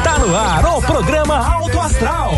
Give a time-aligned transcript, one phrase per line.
[0.00, 2.32] Está no ar o programa Alto Astral.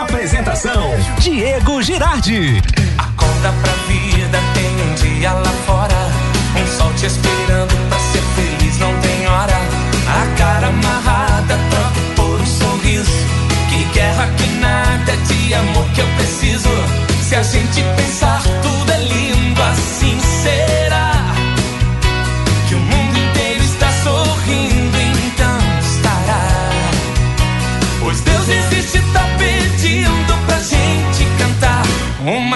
[0.00, 2.62] Apresentação: Diego Girardi.
[2.96, 6.08] Acorda pra vida, tem um dia lá fora.
[6.56, 9.56] Um sol te esperando pra ser feliz, não tem hora.
[10.06, 13.10] A cara amarrada, troca por um sorriso.
[13.70, 16.68] Que guerra que nada de amor que eu preciso.
[17.28, 18.98] Se a gente pensar, tudo é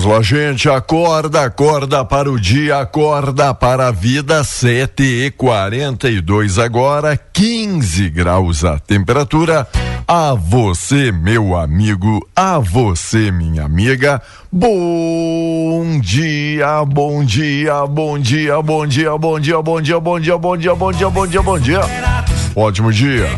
[0.00, 0.66] Vamos lá, gente.
[0.66, 4.42] Acorda, acorda para o dia, acorda para a vida.
[4.42, 9.68] 7 e 42 agora, 15 graus a temperatura.
[10.08, 14.22] A você, meu amigo, a você, minha amiga.
[14.50, 20.56] Bom dia, bom dia, bom dia, bom dia, bom dia, bom dia, bom dia, bom
[20.56, 21.80] dia, bom dia, bom dia, bom dia.
[22.56, 23.28] Ótimo dia.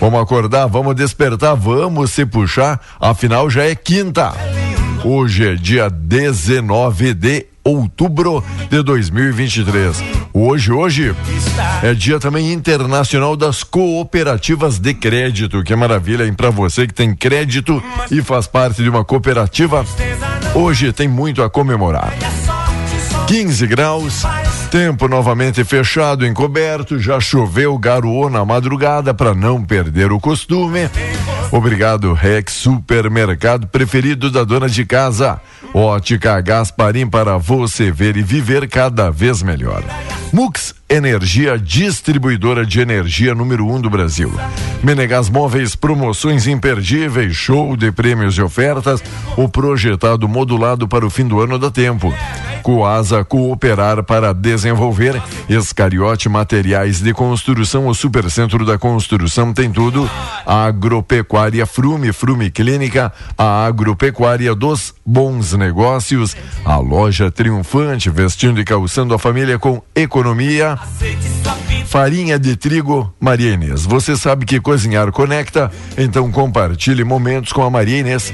[0.00, 2.80] Vamos acordar, vamos despertar, vamos se puxar.
[3.00, 4.32] Afinal, já é quinta.
[5.04, 9.96] Hoje é dia 19 de outubro de 2023.
[10.32, 11.14] Hoje, hoje
[11.82, 15.64] é dia também internacional das cooperativas de crédito.
[15.64, 16.32] Que maravilha, hein?
[16.32, 19.84] Para você que tem crédito e faz parte de uma cooperativa,
[20.54, 22.14] hoje tem muito a comemorar.
[23.26, 24.22] 15 graus,
[24.70, 30.88] tempo novamente fechado, encoberto, já choveu, garoou na madrugada para não perder o costume.
[31.50, 35.40] Obrigado, Rex Supermercado preferido da dona de casa.
[35.74, 39.82] Ótica Gasparim para você ver e viver cada vez melhor.
[40.32, 44.30] Mux Energia, distribuidora de energia número um do Brasil.
[44.82, 49.02] Menegas Móveis, promoções imperdíveis, show de prêmios e ofertas.
[49.34, 52.12] O projetado modulado para o fim do ano dá tempo.
[52.62, 55.20] Coasa Cooperar para desenvolver.
[55.48, 60.08] Escariote Materiais de Construção, o Supercentro da Construção tem tudo.
[60.46, 66.36] Agropecuária Frume, Frume Clínica, a agropecuária dos bons negócios.
[66.64, 70.78] A loja triunfante, vestindo e calçando a família com economia.
[71.86, 73.84] Farinha de trigo Maria Inês.
[73.84, 78.32] Você sabe que cozinhar conecta, então compartilhe momentos com a Maria Inês.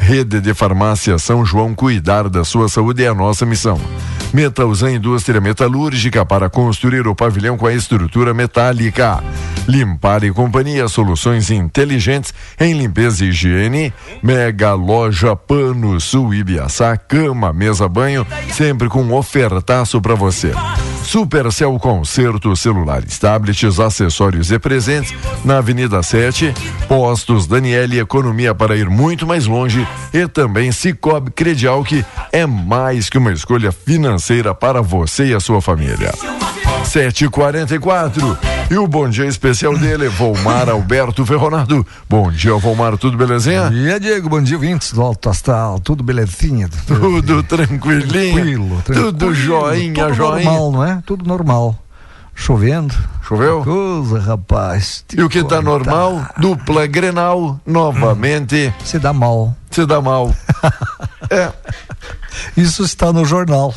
[0.00, 3.78] Rede de Farmácia São João, cuidar da sua saúde é a nossa missão.
[4.32, 9.22] Metalzan Indústria Metalúrgica para construir o pavilhão com a estrutura metálica.
[9.68, 13.92] Limpar e Companhia, soluções inteligentes em limpeza e higiene.
[14.22, 20.52] Mega Loja Pano Sul Ibiaçá, cama, mesa, banho, sempre com um ofertaço para você.
[21.04, 26.52] Supercell Concerto Celulares, tablets, acessórios e presentes na Avenida 7,
[26.88, 33.08] Postos Daniele Economia para ir muito mais longe e também Cicobi Credial que é mais
[33.08, 36.12] que uma escolha financeira para você e a sua família.
[36.84, 38.36] 7h44
[38.70, 41.86] e o bom dia especial dele, Volmar Alberto Ferronado.
[42.08, 43.64] Bom dia, Volmar, tudo belezinha?
[43.64, 44.28] Bom dia, Diego.
[44.28, 45.80] Bom dia, vintes do Alto Astral.
[45.80, 46.68] Tudo belezinha.
[46.86, 48.08] Tudo tranquilinho.
[48.08, 49.12] Tranquilo, tranquilo.
[49.12, 50.44] Tudo joinha, Tudo joinha.
[50.50, 51.02] normal, não é?
[51.04, 51.78] Tudo normal.
[52.34, 52.94] Chovendo.
[53.22, 53.62] Choveu?
[53.62, 55.04] Coisa, rapaz.
[55.16, 59.56] E o que tá Te normal, dupla Grenal, novamente, Se dá mal.
[59.70, 60.34] se dá mal.
[61.30, 61.50] é,
[62.56, 63.72] Isso está no jornal.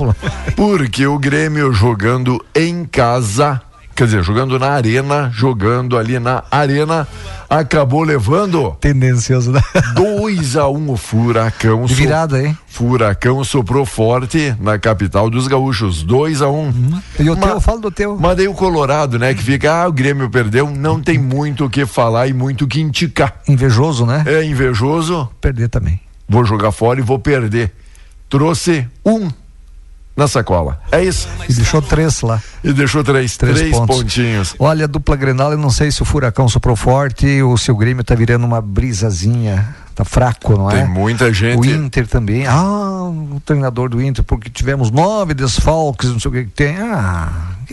[0.56, 3.62] porque o Grêmio jogando em casa,
[3.98, 7.08] quer dizer, jogando na arena, jogando ali na arena,
[7.50, 9.60] acabou levando Tendencioso, né?
[9.96, 11.86] 2 a 1 um, o Furacão.
[11.86, 12.56] De virada, hein?
[12.68, 17.02] Furacão soprou forte na capital dos gaúchos, 2 a 1 um.
[17.20, 18.16] E o Ma- teu, fala do teu.
[18.20, 21.70] Mas daí o Colorado, né, que fica, ah, o Grêmio perdeu, não tem muito o
[21.70, 23.34] que falar e muito o que indicar.
[23.48, 24.24] Invejoso, né?
[24.28, 26.00] É invejoso, Perder também.
[26.30, 27.74] vou jogar fora e vou perder.
[28.30, 29.28] Trouxe um
[30.18, 30.82] na sacola.
[30.92, 31.30] É isso.
[31.48, 32.42] E deixou três lá.
[32.64, 34.56] E deixou três, três, três pontinhos.
[34.58, 37.76] Olha, a dupla Grenal, eu não sei se o Furacão soprou forte ou se o
[37.76, 39.76] Grêmio tá virando uma brisazinha.
[39.94, 40.84] Tá fraco, não Tem é?
[40.84, 41.60] Tem muita gente.
[41.60, 42.46] O Inter também.
[42.46, 46.78] Ah, o treinador do Inter, porque tivemos nove desfalques, não sei o que, que tem.
[46.78, 47.32] Ah,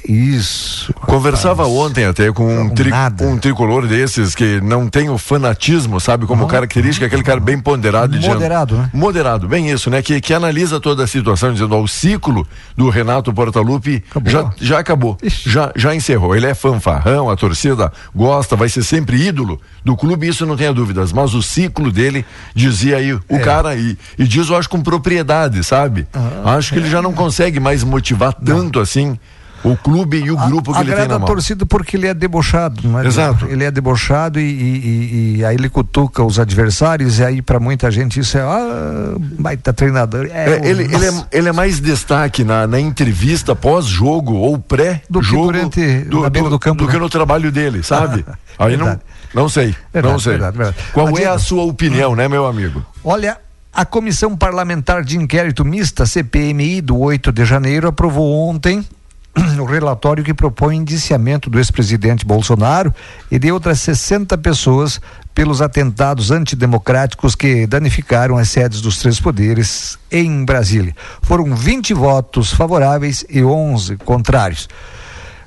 [0.08, 0.92] isso.
[0.94, 1.78] Conversava rapaz.
[1.78, 2.90] ontem até com um, tri,
[3.22, 8.16] um, tricolor desses que não tem o fanatismo, sabe, como característica, aquele cara bem ponderado.
[8.20, 8.90] Moderado, né?
[8.92, 10.02] Moderado, bem isso, né?
[10.02, 12.46] Que, que analisa toda a situação, dizendo, ó, o ciclo
[12.76, 14.30] do Renato Portaluppi acabou.
[14.30, 16.34] Já, já acabou, já, já encerrou.
[16.34, 20.72] Ele é fanfarrão, a torcida gosta, vai ser sempre ídolo do clube, isso não tenha
[20.72, 22.24] dúvidas, mas o ciclo dele,
[22.54, 23.38] dizia aí o é.
[23.38, 26.06] cara, e, e diz, eu acho com propriedade, sabe?
[26.12, 28.82] Ah, acho que ele já não consegue mais motivar tanto não.
[28.82, 29.18] assim
[29.64, 31.24] o clube e o grupo a, que ele tem na mão.
[31.24, 33.06] a torcida porque ele é debochado, não é?
[33.06, 33.46] Exato.
[33.46, 37.90] Ele é debochado e, e, e aí ele cutuca os adversários e aí para muita
[37.90, 40.26] gente isso é ah, baita treinador.
[40.30, 45.52] É, é, ele, ele, é, ele é mais destaque na, na entrevista pós-jogo ou pré-jogo
[45.52, 46.92] do, do, do, campo, do né?
[46.92, 48.22] que no trabalho dele, sabe?
[48.58, 49.00] aí não,
[49.32, 50.32] não sei, verdade, não sei.
[50.32, 50.76] Verdade, verdade.
[50.92, 52.84] Qual é a sua opinião, né, meu amigo?
[53.02, 53.38] Olha,
[53.72, 58.86] a Comissão Parlamentar de Inquérito Mista, CPMI, do 8 de janeiro, aprovou ontem
[59.60, 62.94] o relatório que propõe indiciamento do ex-presidente Bolsonaro
[63.30, 65.00] e de outras 60 pessoas
[65.34, 70.94] pelos atentados antidemocráticos que danificaram as sedes dos três poderes em Brasília.
[71.22, 74.68] Foram 20 votos favoráveis e 11 contrários.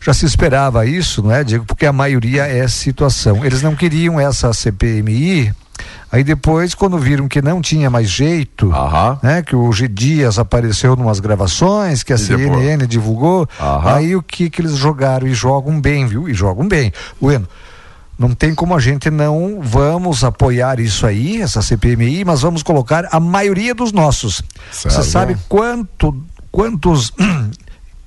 [0.02, 1.66] Já se esperava isso, não é, Diego?
[1.66, 3.46] Porque a maioria é situação.
[3.46, 5.54] Eles não queriam essa CPMI
[6.12, 8.72] Aí depois, quando viram que não tinha mais jeito,
[9.22, 12.90] né, que o G Dias apareceu em umas gravações, que a e CNN depois?
[12.90, 13.48] divulgou,
[13.84, 15.28] aí o que que eles jogaram?
[15.28, 16.30] E jogam bem, viu?
[16.30, 16.94] E jogam bem.
[17.20, 17.48] Bueno,
[18.18, 23.08] não tem como a gente não vamos apoiar isso aí, essa CPMI, mas vamos colocar
[23.12, 24.42] a maioria dos nossos.
[24.72, 26.16] Você sabe quanto,
[26.52, 27.14] quantos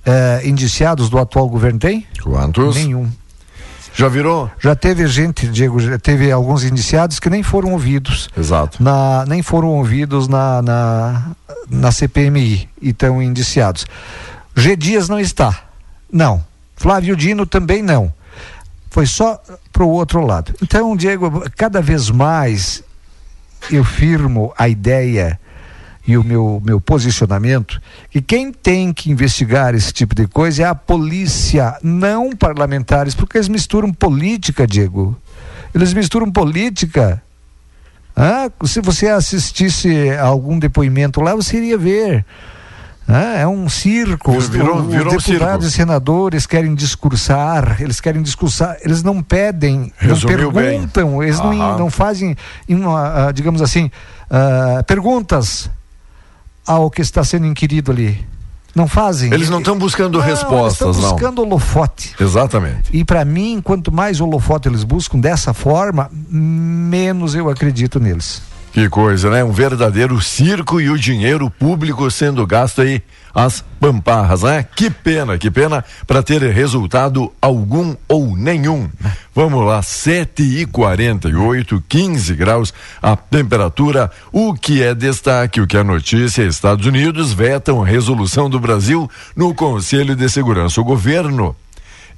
[0.05, 2.07] é, indiciados do atual governo tem?
[2.23, 2.75] Quantos?
[2.75, 3.09] Nenhum.
[3.95, 4.51] Já virou?
[4.59, 8.29] Já teve gente, Diego, já teve alguns indiciados que nem foram ouvidos.
[8.37, 8.83] Exato.
[8.83, 11.31] Na, nem foram ouvidos na, na,
[11.69, 13.87] na CPMI e estão indiciados.
[14.55, 14.77] G.
[14.77, 15.65] Dias não está.
[16.13, 16.45] Não.
[16.77, 18.13] Flávio Dino também não.
[18.91, 19.41] Foi só
[19.73, 20.55] para o outro lado.
[20.63, 22.83] Então, Diego, cada vez mais
[23.71, 25.39] eu firmo a ideia
[26.07, 27.81] e o meu, meu posicionamento
[28.11, 33.37] que quem tem que investigar esse tipo de coisa é a polícia, não parlamentares, porque
[33.37, 35.17] eles misturam política, Diego.
[35.75, 37.23] Eles misturam política.
[38.17, 42.25] Ah, se você assistisse a algum depoimento lá, você iria ver.
[43.07, 44.39] Ah, é um circo.
[44.41, 49.93] Virou, virou Os deputados um e senadores querem discursar, eles querem discursar, eles não pedem,
[49.97, 51.23] Resumiu não perguntam, bem.
[51.23, 52.37] eles não, não, fazem,
[52.69, 53.91] uma, ah, digamos assim,
[54.31, 55.69] uh, perguntas
[56.67, 58.25] ao que está sendo inquirido ali.
[58.75, 59.33] Não fazem.
[59.33, 62.15] Eles não estão buscando não, respostas, eles estão buscando holofote.
[62.21, 62.91] Exatamente.
[62.93, 68.43] E para mim, quanto mais holofote eles buscam dessa forma, menos eu acredito neles.
[68.73, 69.43] Que coisa, né?
[69.43, 73.03] Um verdadeiro circo e o dinheiro público sendo gasto aí
[73.35, 74.65] as pamparras, né?
[74.77, 78.89] Que pena, que pena para ter resultado algum ou nenhum.
[79.35, 84.11] Vamos lá, 7 e 48 15 graus a temperatura.
[84.33, 89.55] O que é destaque, o que é notícia: Estados Unidos vetam resolução do Brasil no
[89.55, 90.81] Conselho de Segurança.
[90.81, 91.55] O governo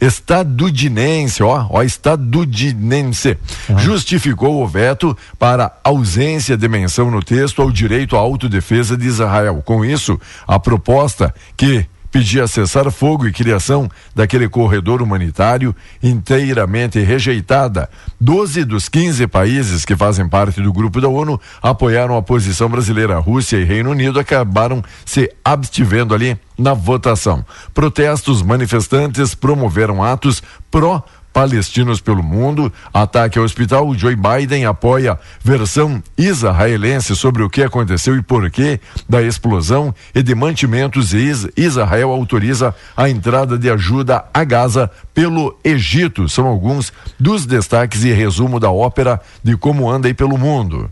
[0.03, 3.79] estadudinense, ó, ó, estadudinense, uhum.
[3.79, 9.63] justificou o veto para ausência de menção no texto ao direito à autodefesa de Israel.
[9.65, 17.89] Com isso, a proposta que pedia cessar fogo e criação daquele corredor humanitário inteiramente rejeitada.
[18.21, 23.19] Doze dos 15 países que fazem parte do grupo da ONU apoiaram a posição brasileira.
[23.19, 27.45] Rússia e Reino Unido acabaram se abstivendo ali na votação.
[27.73, 31.03] Protestos manifestantes promoveram atos pró
[31.33, 38.17] palestinos pelo mundo, ataque ao hospital, Joe Biden apoia versão israelense sobre o que aconteceu
[38.17, 41.13] e porquê da explosão e de mantimentos
[41.57, 46.29] Israel autoriza a entrada de ajuda a Gaza pelo Egito.
[46.29, 50.91] São alguns dos destaques e resumo da ópera de como anda aí pelo mundo.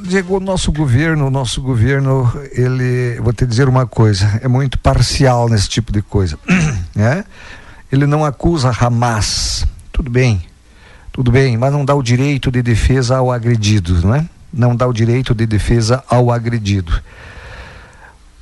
[0.00, 4.78] Diego, o nosso governo, o nosso governo, ele, vou te dizer uma coisa, é muito
[4.78, 6.38] parcial nesse tipo de coisa,
[6.94, 7.24] né?
[7.90, 9.64] Ele não acusa Hamas,
[9.94, 10.42] tudo bem,
[11.12, 14.28] tudo bem, mas não dá o direito de defesa ao agredido, não é?
[14.52, 17.00] Não dá o direito de defesa ao agredido.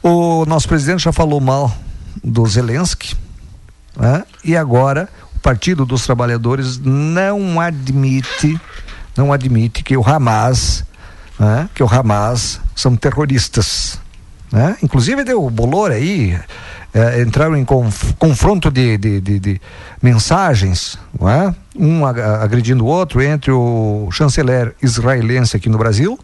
[0.02, 1.70] O nosso presidente já falou mal
[2.24, 3.14] do Zelensky,
[3.94, 4.24] né?
[4.42, 8.58] e agora o Partido dos Trabalhadores não admite,
[9.14, 10.86] não admite que o Hamas,
[11.38, 11.68] né?
[11.74, 14.00] que o Hamas são terroristas.
[14.50, 14.78] né?
[14.82, 16.40] Inclusive deu bolor aí,
[16.94, 19.60] é, entraram em conf, confronto de, de, de, de,
[20.00, 21.54] mensagens, não é?
[21.74, 26.18] um agredindo o outro, entre o chanceler israelense aqui no Brasil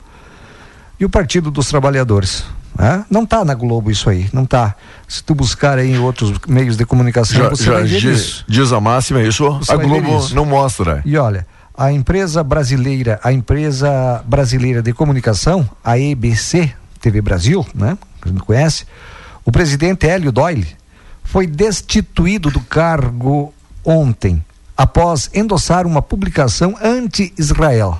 [1.00, 2.44] e o Partido dos Trabalhadores.
[2.78, 3.00] É?
[3.10, 4.74] Não está na Globo isso aí, não está.
[5.08, 8.20] Se tu buscar aí em outros meios de comunicação, já, você já vai ver diz,
[8.20, 8.44] isso.
[8.46, 10.32] diz a máxima isso, Você a Globo isso.
[10.32, 11.02] não mostra.
[11.04, 11.44] E olha,
[11.76, 17.98] a empresa brasileira, a empresa brasileira de comunicação, a EBC TV Brasil, né?
[18.22, 18.84] Que a gente conhece,
[19.48, 20.66] o presidente Hélio Doyle
[21.24, 24.44] foi destituído do cargo ontem,
[24.76, 27.98] após endossar uma publicação anti-Israel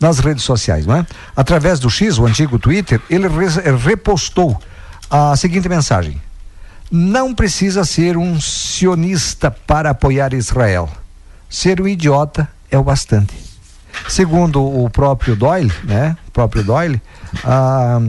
[0.00, 1.06] nas redes sociais, não é?
[1.36, 4.58] Através do X, o antigo Twitter, ele re- repostou
[5.10, 6.18] a seguinte mensagem:
[6.90, 10.88] Não precisa ser um sionista para apoiar Israel.
[11.46, 13.34] Ser um idiota é o bastante.
[14.08, 16.16] Segundo o próprio Doyle, né?
[16.28, 17.02] O próprio Doyle,
[17.44, 18.00] ah,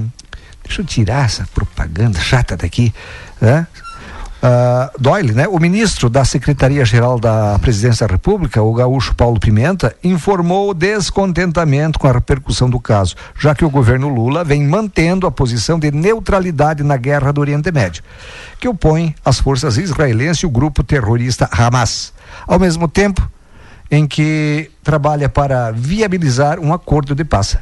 [0.73, 2.91] deixa eu tirar essa propaganda chata daqui,
[3.39, 3.67] né?
[4.41, 5.47] Ah, Doyle, né?
[5.47, 12.07] O ministro da Secretaria-Geral da Presidência da República, o gaúcho Paulo Pimenta, informou descontentamento com
[12.07, 16.83] a repercussão do caso, já que o governo Lula vem mantendo a posição de neutralidade
[16.83, 18.03] na guerra do Oriente Médio,
[18.59, 22.13] que opõe as forças israelenses e o grupo terrorista Hamas.
[22.47, 23.29] Ao mesmo tempo
[23.91, 27.55] em que trabalha para viabilizar um acordo de paz.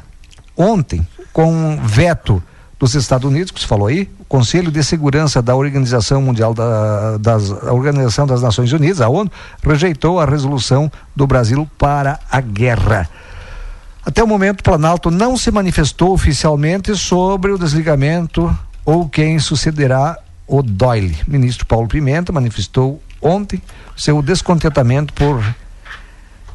[0.56, 2.42] Ontem, com um veto
[2.82, 7.16] dos Estados Unidos, que você falou aí, o Conselho de Segurança da Organização Mundial da,
[7.16, 9.30] das Organização das Nações Unidas, a ONU,
[9.62, 13.08] rejeitou a resolução do Brasil para a guerra.
[14.04, 18.52] Até o momento, o Planalto não se manifestou oficialmente sobre o desligamento
[18.84, 21.16] ou quem sucederá o Doyle.
[21.28, 23.62] Ministro Paulo Pimenta manifestou ontem
[23.96, 25.40] seu descontentamento por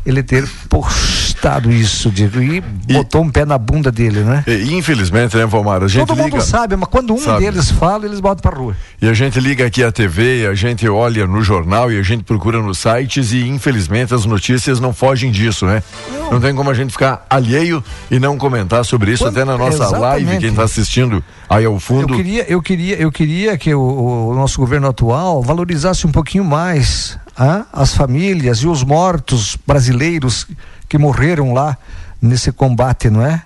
[0.07, 2.61] ele ter postado isso, Diego, e,
[2.93, 4.43] botou um pé na bunda dele, né?
[4.47, 5.83] E, infelizmente, né, Valmar?
[5.83, 6.41] A gente Todo mundo liga.
[6.41, 7.43] sabe, mas quando um Sabe.
[7.45, 8.75] deles fala, eles botam pra rua.
[9.01, 12.23] E a gente liga aqui a TV, a gente olha no jornal e a gente
[12.23, 15.83] procura nos sites e infelizmente as notícias não fogem disso, né?
[16.31, 19.57] Não, tem como a gente ficar alheio e não comentar sobre isso Quando- até na
[19.57, 20.39] nossa live, Exatamente.
[20.41, 22.15] quem está assistindo aí ao Eu fundo.
[22.15, 27.17] queria, eu queria, eu queria que o, o nosso governo atual valorizasse um pouquinho mais
[27.37, 30.47] ah, as famílias e os mortos brasileiros
[30.89, 31.77] que morreram lá
[32.21, 33.41] nesse combate, não é?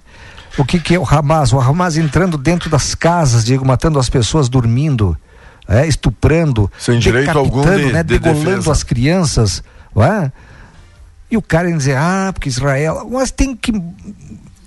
[0.57, 1.53] O que, que é o Hamas?
[1.53, 5.17] O Hamas entrando dentro das casas, Diego, matando as pessoas dormindo,
[5.67, 8.71] é, estuprando, Sem direito algum de- né, de degolando defesa.
[8.71, 9.63] as crianças,
[9.95, 10.31] não é?
[11.29, 13.07] E o cara dizer, ah, porque Israel.
[13.09, 13.71] Mas tem que.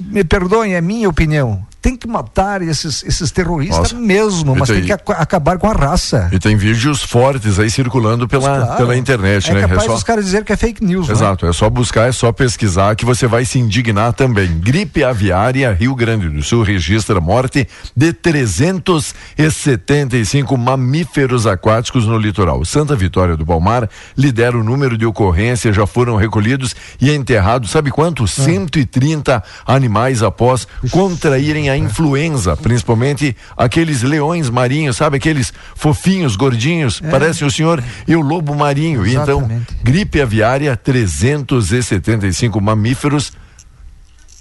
[0.01, 1.65] Me perdoem, é minha opinião.
[1.85, 3.97] Tem que matar esses, esses terroristas Nossa.
[3.97, 6.31] mesmo, mas tem- tem que ac- acabar com a raça.
[6.33, 8.77] E tem vídeos fortes aí circulando pela, Claro.
[8.79, 9.61] pela internet, é né?
[9.69, 11.15] capaz só- dos caras dizer que é fake news, né?
[11.15, 14.49] Exato, é só buscar, é só pesquisar que você vai se indignar também.
[14.61, 22.65] Gripe aviária, Rio Grande do Sul registra morte de 375 mamíferos aquáticos no litoral.
[22.65, 27.91] Santa Vitória do Palmar lidera o número de ocorrências, já foram recolhidos e enterrados, sabe
[27.91, 28.27] quanto?
[28.27, 37.47] 130 animais após contraírem a influenza, principalmente aqueles leões marinhos, sabe aqueles fofinhos, gordinhos, parecem
[37.47, 39.07] o senhor e o lobo marinho.
[39.07, 39.49] Então.
[39.83, 43.33] Gripe aviária, 375 mamíferos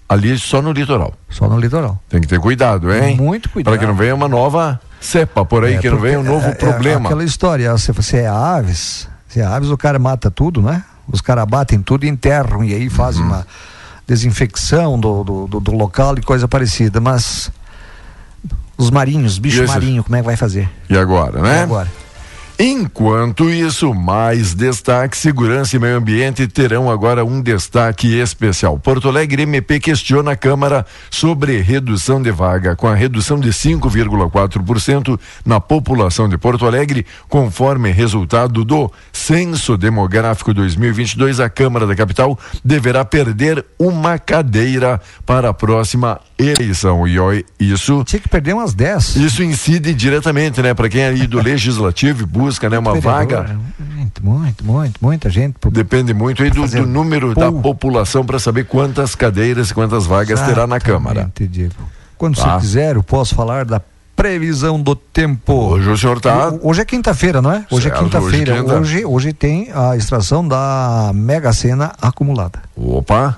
[0.08, 1.14] ali só no litoral.
[1.30, 2.02] Só no litoral.
[2.10, 3.16] Tem que ter cuidado, hein?
[3.18, 3.72] Muito cuidado.
[3.74, 6.46] Para que não venha uma nova cepa por aí, É, que não venha um novo
[6.48, 7.10] é- é problema.
[7.10, 10.84] aquela história, se você é aves, se é aves, o cara mata tudo, né?
[11.08, 13.28] Os caras batem tudo e enterram, e aí fazem Uhum.
[13.30, 13.48] uma
[14.14, 17.00] desinfecção do, do, do- do local e coisa parecida.
[17.02, 17.52] Mas
[18.78, 20.70] os marinhos, bicho esse- marinho, como é que vai fazer?
[20.90, 21.60] E agora, né?
[21.60, 21.92] E agora?
[22.60, 28.78] Enquanto isso, mais destaque: segurança e meio ambiente terão agora um destaque especial.
[28.78, 32.76] Porto Alegre MP questiona a Câmara sobre redução de vaga.
[32.76, 40.54] Com a redução de 5,4% na população de Porto Alegre, conforme resultado do Censo Demográfico
[40.54, 47.08] 2022, a Câmara da Capital deverá perder uma cadeira para a próxima eleição.
[47.08, 49.16] E ó, isso Tinha que perder umas 10.
[49.18, 53.58] isso incide diretamente, né, para quem é aí do legislativo e busca, né, uma vaga.
[53.80, 55.56] Muito, muito, muito, muita gente.
[55.60, 59.74] pro- Depende muito aí do, fazer do número da população para saber quantas cadeiras e
[59.74, 61.22] quantas vagas terá na Câmara.
[61.22, 61.74] Exatamente, Diego.
[62.18, 62.54] Quando Tá.
[62.56, 63.82] você quiser, eu posso falar da
[64.16, 65.54] previsão do tempo.
[65.54, 67.66] Hoje o senhor tá Ho- Hoje é quinta-feira, não é?
[67.72, 68.54] Hoje Certo, é quinta-feira.
[68.64, 68.80] hoje é.
[68.80, 72.60] Hoje, hoje tem a extração da Mega Sena acumulada.
[72.76, 73.36] Opa!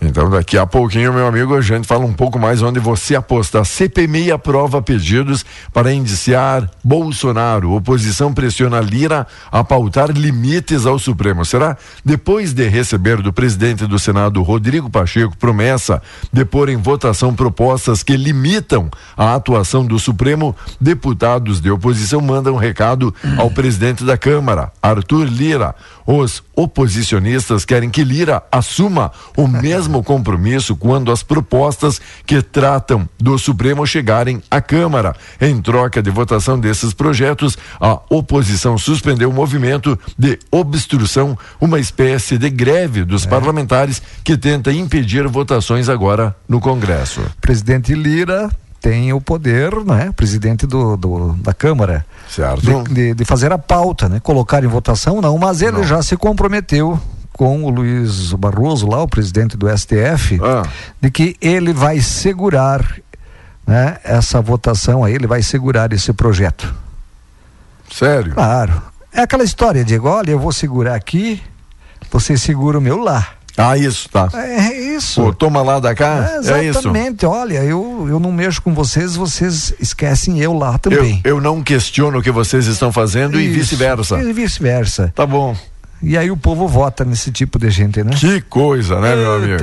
[0.00, 3.60] Então daqui a pouquinho, meu amigo, a gente fala um pouco mais onde você aposta.
[3.60, 7.72] A CPMI aprova pedidos para indiciar Bolsonaro.
[7.74, 11.44] Oposição pressiona Lira a pautar limites ao Supremo.
[11.44, 11.76] Será?
[12.02, 16.00] Depois de receber do presidente do Senado, Rodrigo Pacheco, promessa
[16.32, 22.54] de pôr em votação propostas que limitam a atuação do Supremo, deputados de oposição mandam
[22.54, 25.74] um recado ao presidente da Câmara, Arthur Lira.
[26.06, 28.77] Os oposicionistas querem que Lira assuma
[29.36, 35.14] o mesmo compromisso quando as propostas que tratam do Supremo chegarem à Câmara.
[35.40, 42.38] Em troca de votação desses projetos, a oposição suspendeu o movimento de obstrução, uma espécie
[42.38, 43.28] de greve dos é.
[43.28, 47.22] parlamentares que tenta impedir votações agora no Congresso.
[47.40, 52.84] Presidente Lira tem o poder, né, presidente do, do da Câmara, certo.
[52.84, 55.84] De, de, de, fazer a pauta, né, colocar em votação não, mas ele não.
[55.84, 56.98] já se comprometeu
[57.38, 60.64] com o Luiz Barroso lá, o presidente do STF, ah.
[61.00, 62.84] de que ele vai segurar,
[63.64, 66.74] né, essa votação aí, ele vai segurar esse projeto.
[67.92, 68.34] Sério?
[68.34, 68.82] Claro.
[69.12, 71.40] É aquela história, Diego, olha, eu vou segurar aqui,
[72.10, 73.28] você segura o meu lá.
[73.56, 74.28] Ah, isso, tá.
[74.34, 75.22] É, é isso.
[75.22, 76.80] Pô, toma lá da cá, é, é isso.
[76.80, 81.20] Exatamente, olha, eu, eu não mexo com vocês, vocês esquecem eu lá também.
[81.22, 84.20] Eu, eu não questiono o que vocês estão fazendo isso, e vice-versa.
[84.20, 85.12] E vice-versa.
[85.14, 85.56] Tá bom.
[86.02, 88.12] E aí o povo vota nesse tipo de gente, né?
[88.14, 89.20] Que coisa, né, Eita.
[89.20, 89.62] meu amigo?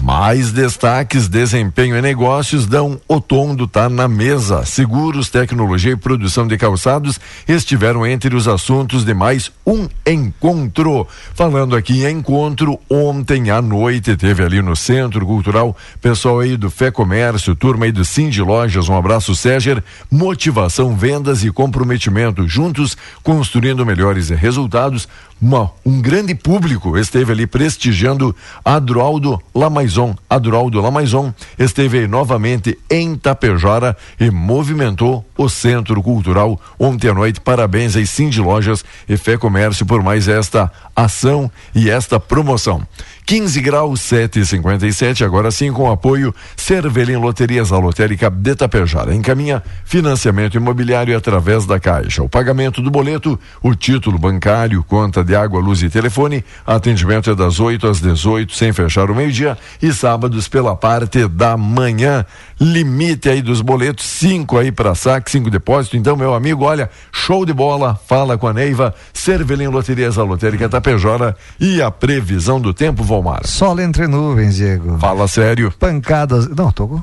[0.00, 4.64] Mais destaques, desempenho e negócios dão o tom do tá na mesa.
[4.64, 11.06] Seguros, tecnologia e produção de calçados estiveram entre os assuntos de mais um encontro.
[11.34, 16.70] Falando aqui em encontro, ontem à noite teve ali no Centro Cultural, pessoal aí do
[16.70, 22.96] Fé Comércio, turma aí do Cindy Lojas, um abraço Séger, motivação, vendas e comprometimento juntos,
[23.22, 25.08] construindo melhores resultados
[25.40, 30.16] uma, um grande público esteve ali prestigiando Adroaldo Lamaison.
[30.28, 37.40] Adroaldo Lamaison esteve novamente em Tapejara e movimentou o Centro Cultural ontem à noite.
[37.40, 42.82] Parabéns aí Cindy Lojas e Fé Comércio por mais esta ação e esta promoção.
[43.28, 45.22] 15 graus 7,57.
[45.22, 49.14] Agora sim, com apoio Cervelim Loterias, a lotérica de Tapejara.
[49.14, 52.22] Encaminha financiamento imobiliário através da Caixa.
[52.22, 56.42] O pagamento do boleto, o título bancário, conta de água, luz e telefone.
[56.66, 59.58] Atendimento é das 8 às 18, sem fechar o meio-dia.
[59.82, 62.24] E sábados pela parte da manhã.
[62.60, 65.96] Limite aí dos boletos, cinco aí para saque, cinco depósito.
[65.96, 67.98] Então, meu amigo, olha, show de bola.
[68.06, 68.94] Fala com a Neiva.
[69.12, 71.36] Cervelim Loterias, a lotérica Tapejara.
[71.60, 73.46] E a previsão do tempo, vão Omar?
[73.46, 74.98] Sol entre nuvens, Diego.
[74.98, 75.72] Fala sério.
[75.78, 76.48] Pancadas.
[76.48, 77.00] Não, tô.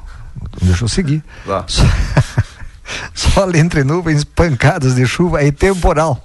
[0.61, 1.23] Deixa eu seguir.
[1.45, 1.65] Lá.
[3.13, 6.21] Sol entre nuvens, pancadas de chuva e temporal.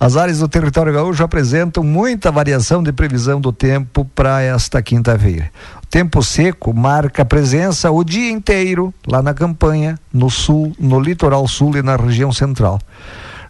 [0.00, 5.48] As áreas do território gaúcho apresentam muita variação de previsão do tempo para esta quinta-feira.
[5.92, 11.76] Tempo seco marca presença o dia inteiro lá na campanha, no sul, no litoral sul
[11.76, 12.80] e na região central.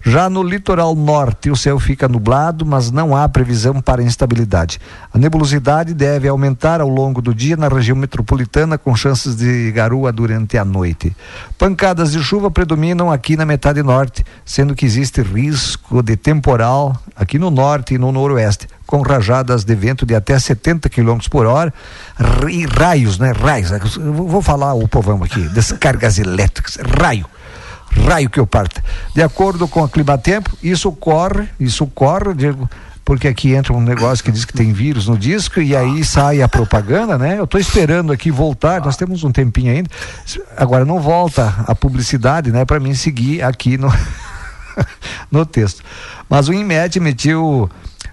[0.04, 4.80] Já no litoral norte, o céu fica nublado, mas não há previsão para instabilidade.
[5.14, 10.12] A nebulosidade deve aumentar ao longo do dia na região metropolitana, com chances de garoa
[10.12, 11.14] durante a noite.
[11.56, 17.38] Pancadas de chuva predominam aqui na metade norte, sendo que existe risco de temporal aqui
[17.38, 21.72] no norte e no noroeste, com rajadas de vento de até 70 km por hora
[22.50, 23.30] e raios, né?
[23.30, 23.70] Raios.
[23.70, 27.26] Eu vou falar o povão aqui, descargas elétricas, raio
[28.06, 28.82] raio que eu parta.
[29.14, 32.68] De acordo com a Climatempo, isso corre, isso corre, digo,
[33.04, 36.40] porque aqui entra um negócio que diz que tem vírus no disco e aí sai
[36.40, 37.38] a propaganda, né?
[37.38, 39.90] Eu estou esperando aqui voltar, nós temos um tempinho ainda.
[40.56, 43.92] Agora não volta a publicidade, né, para mim seguir aqui no
[45.30, 45.82] no texto.
[46.28, 47.68] Mas o INMED emitiu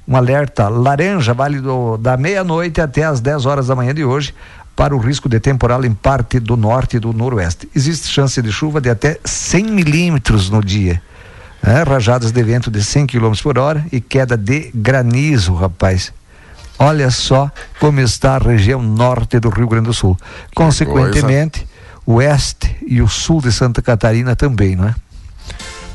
[0.08, 4.34] um alerta laranja, válido da meia-noite até as 10 horas da manhã de hoje,
[4.80, 7.70] para o risco de temporal em parte do norte e do noroeste.
[7.76, 11.02] Existe chance de chuva de até 100 milímetros no dia.
[11.62, 16.14] É, rajadas de vento de 100 km por hora e queda de granizo, rapaz.
[16.78, 20.16] Olha só como está a região norte do Rio Grande do Sul.
[20.48, 21.68] Que Consequentemente,
[22.06, 24.96] o oeste e o sul de Santa Catarina também, não é?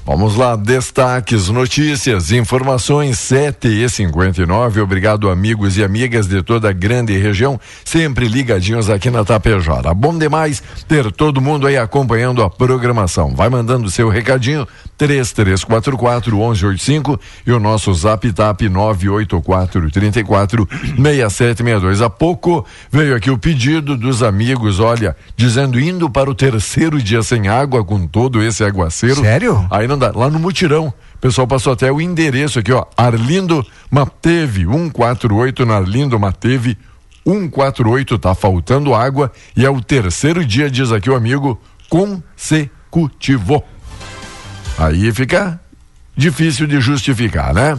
[0.06, 4.82] Vamos lá, destaques, notícias, informações 7 e 59.
[4.82, 9.94] Obrigado, amigos e amigas de toda a grande região, sempre ligadinhos aqui na Tapejara.
[9.94, 13.34] Bom demais ter todo mundo aí acompanhando a programação.
[13.34, 22.02] Vai mandando seu recadinho, 3344 1185 e o nosso zap tap 984 34 6762.
[22.02, 27.22] Há pouco veio aqui o pedido dos amigos, olha, dizendo indo para o terceiro dia
[27.22, 29.22] sem água com todo esse aguaceiro.
[29.22, 29.66] Sério?
[29.70, 30.92] Aí não Lá no mutirão
[31.24, 32.84] pessoal passou até o endereço aqui, ó.
[32.94, 36.76] Arlindo Mateve, 148 na Arlindo Mateve,
[37.26, 38.18] 148.
[38.18, 43.64] Tá faltando água e é o terceiro dia, diz aqui o amigo, consecutivo.
[44.76, 45.58] Aí fica
[46.14, 47.78] difícil de justificar, né?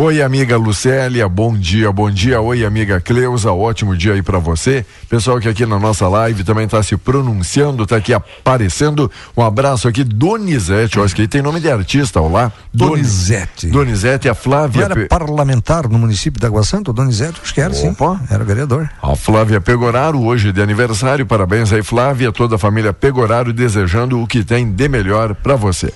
[0.00, 2.40] Oi, amiga Lucélia, bom dia, bom dia.
[2.40, 4.86] Oi, amiga Cleusa, ótimo dia aí para você.
[5.08, 9.10] Pessoal que aqui na nossa live também está se pronunciando, está aqui aparecendo.
[9.36, 12.52] Um abraço aqui, Donizete, olha, que tem nome de artista, olá.
[12.72, 13.66] Donizete.
[13.66, 14.88] Donizete, a Flávia.
[14.88, 18.18] Não era parlamentar no município de Água Santa, Donizete, acho que era, Opa.
[18.18, 18.32] sim.
[18.32, 18.88] Era vereador.
[19.02, 24.28] A Flávia Pegoraro, hoje de aniversário, parabéns aí, Flávia, toda a família Pegoraro, desejando o
[24.28, 25.92] que tem de melhor para você.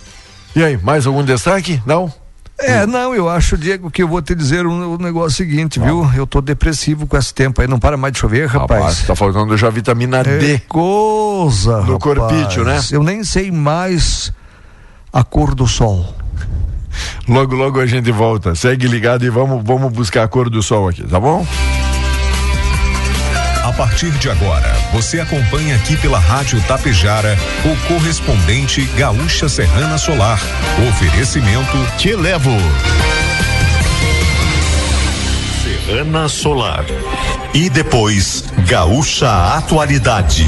[0.57, 1.81] E aí, mais algum destaque?
[1.87, 2.13] Não?
[2.59, 5.85] É, não, eu acho, Diego, que eu vou te dizer um, um negócio seguinte, ah.
[5.85, 6.09] viu?
[6.15, 8.81] Eu tô depressivo com esse tempo aí, não para mais de chover, rapaz.
[8.81, 10.59] rapaz tá faltando já vitamina é D.
[10.69, 12.81] Coisa, Do corpício, né?
[12.91, 14.33] Eu nem sei mais
[15.13, 16.15] a cor do sol.
[17.29, 18.55] Logo, logo a gente volta.
[18.55, 21.47] Segue ligado e vamos, vamos buscar a cor do sol aqui, tá bom?
[23.63, 30.41] A partir de agora, você acompanha aqui pela Rádio Tapejara o correspondente Gaúcha Serrana Solar.
[30.89, 32.51] Oferecimento Te Levo.
[35.63, 36.85] Serrana Solar.
[37.55, 40.45] E depois, Gaúcha Atualidade.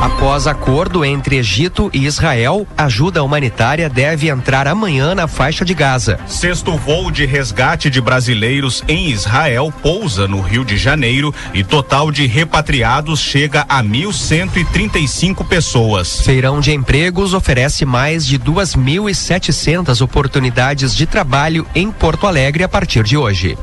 [0.00, 6.18] Após acordo entre Egito e Israel, ajuda humanitária deve entrar amanhã na faixa de Gaza.
[6.26, 12.10] Sexto voo de resgate de brasileiros em Israel pousa no Rio de Janeiro e total
[12.10, 16.22] de repatriados chega a 1.135 pessoas.
[16.22, 23.04] Feirão de Empregos oferece mais de 2.700 oportunidades de trabalho em Porto Alegre a partir
[23.04, 23.58] de hoje.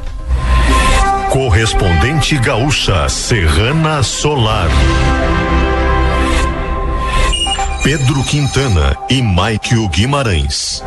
[1.32, 4.70] Correspondente Gaúcha Serrana Solar.
[7.88, 10.84] Pedro Quintana e Maikio Guimarães.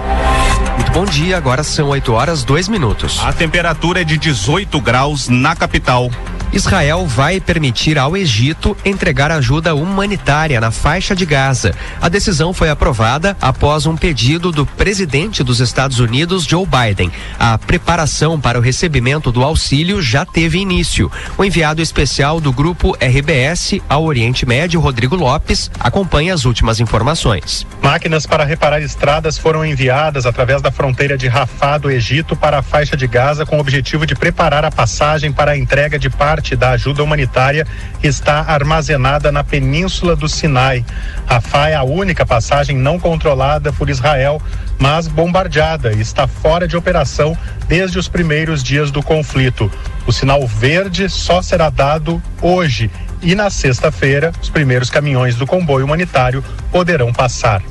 [0.75, 3.19] Muito bom dia, agora são 8 horas 2 minutos.
[3.25, 6.11] A temperatura é de 18 graus na capital.
[6.53, 11.73] Israel vai permitir ao Egito entregar ajuda humanitária na faixa de Gaza.
[12.01, 17.13] A decisão foi aprovada após um pedido do presidente dos Estados Unidos, Joe Biden.
[17.39, 21.11] A preparação para o recebimento do auxílio já teve início.
[21.39, 27.65] O enviado especial do grupo RBS ao Oriente Médio, Rodrigo Lopes, acompanha as últimas informações.
[27.81, 32.63] Máquinas para reparar estradas foram enviadas através da fronteira de Rafah do Egito para a
[32.63, 36.40] faixa de Gaza com o objetivo de preparar a passagem para a entrega de parte
[36.41, 37.67] parte da ajuda humanitária
[38.03, 40.83] está armazenada na península do Sinai.
[41.27, 44.41] Rafah é a única passagem não controlada por Israel,
[44.79, 47.37] mas bombardeada e está fora de operação
[47.69, 49.71] desde os primeiros dias do conflito.
[50.07, 55.85] O sinal verde só será dado hoje e na sexta-feira os primeiros caminhões do comboio
[55.85, 57.63] humanitário poderão passar.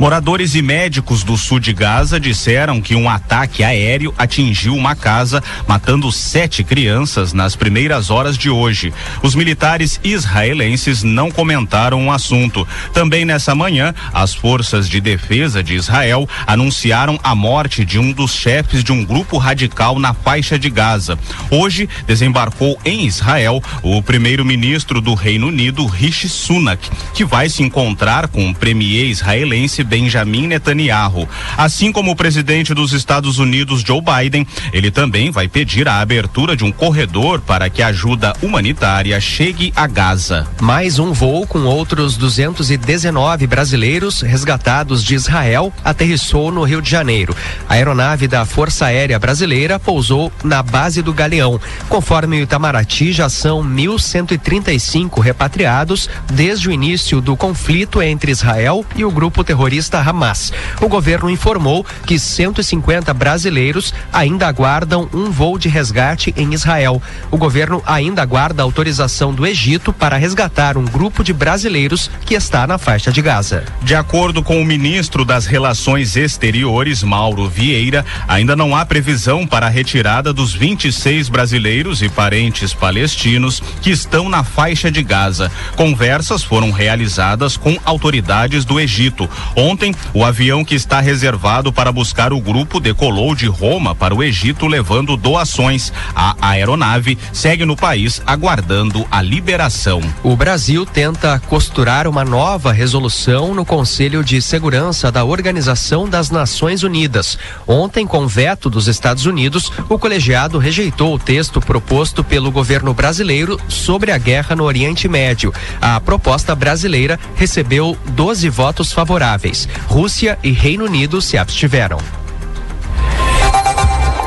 [0.00, 5.44] Moradores e médicos do sul de Gaza disseram que um ataque aéreo atingiu uma casa,
[5.68, 8.94] matando sete crianças nas primeiras horas de hoje.
[9.22, 12.66] Os militares israelenses não comentaram o assunto.
[12.94, 18.32] Também nessa manhã, as forças de defesa de Israel anunciaram a morte de um dos
[18.32, 21.18] chefes de um grupo radical na faixa de Gaza.
[21.50, 28.28] Hoje, desembarcou em Israel o primeiro-ministro do Reino Unido, Rishi Sunak, que vai se encontrar
[28.28, 31.28] com o premier israelense Benjamin Netanyahu.
[31.58, 36.56] Assim como o presidente dos Estados Unidos, Joe Biden, ele também vai pedir a abertura
[36.56, 40.46] de um corredor para que a ajuda humanitária chegue a Gaza.
[40.60, 47.34] Mais um voo com outros 219 brasileiros resgatados de Israel aterrissou no Rio de Janeiro.
[47.68, 51.60] A aeronave da Força Aérea Brasileira pousou na base do Galeão.
[51.88, 59.04] Conforme o Itamaraty, já são 1.135 repatriados desde o início do conflito entre Israel e
[59.04, 60.52] o grupo terrorista terrorista Hamas.
[60.80, 67.02] O governo informou que 150 brasileiros ainda aguardam um voo de resgate em Israel.
[67.30, 72.66] O governo ainda aguarda autorização do Egito para resgatar um grupo de brasileiros que está
[72.66, 73.64] na faixa de Gaza.
[73.82, 79.66] De acordo com o ministro das Relações Exteriores, Mauro Vieira, ainda não há previsão para
[79.66, 85.50] a retirada dos 26 brasileiros e parentes palestinos que estão na faixa de Gaza.
[85.76, 89.28] Conversas foram realizadas com autoridades do Egito
[89.60, 94.22] Ontem, o avião que está reservado para buscar o grupo decolou de Roma para o
[94.22, 95.92] Egito, levando doações.
[96.16, 100.00] A aeronave segue no país aguardando a liberação.
[100.22, 106.82] O Brasil tenta costurar uma nova resolução no Conselho de Segurança da Organização das Nações
[106.82, 107.36] Unidas.
[107.68, 113.60] Ontem, com veto dos Estados Unidos, o colegiado rejeitou o texto proposto pelo governo brasileiro
[113.68, 115.52] sobre a guerra no Oriente Médio.
[115.82, 119.49] A proposta brasileira recebeu 12 votos favoráveis.
[119.86, 121.98] Rússia e Reino Unido se abstiveram.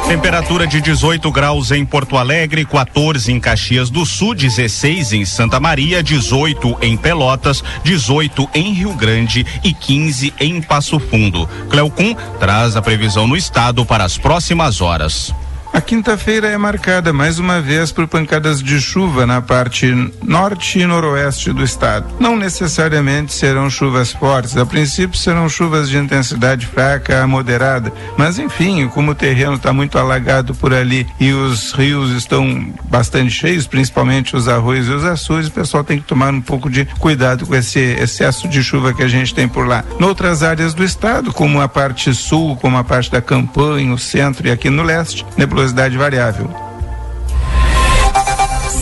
[0.07, 5.59] Temperatura de 18 graus em Porto Alegre, 14 em Caxias do Sul, 16 em Santa
[5.59, 11.49] Maria, 18 em Pelotas, 18 em Rio Grande e 15 em Passo Fundo.
[11.69, 15.33] Cleocum traz a previsão no estado para as próximas horas.
[15.73, 19.91] A quinta-feira é marcada mais uma vez por pancadas de chuva na parte
[20.23, 22.05] norte e noroeste do estado.
[22.19, 28.37] Não necessariamente serão chuvas fortes, a princípio serão chuvas de intensidade fraca a moderada, mas
[28.37, 33.65] enfim, como o terreno está muito alagado por ali e os rios estão bastante cheios,
[33.65, 37.47] principalmente os arroios e os açudes, o pessoal tem que tomar um pouco de cuidado
[37.47, 39.83] com esse excesso de chuva que a gente tem por lá.
[39.99, 44.47] Noutras áreas do estado, como a parte sul, como a parte da campanha, o centro
[44.47, 46.49] e aqui no leste, nebulosidade luminosidade variável.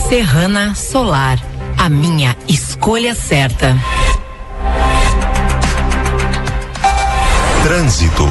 [0.08, 1.38] Serrana Solar,
[1.78, 3.76] a minha escolha certa.
[7.62, 8.28] Trânsito.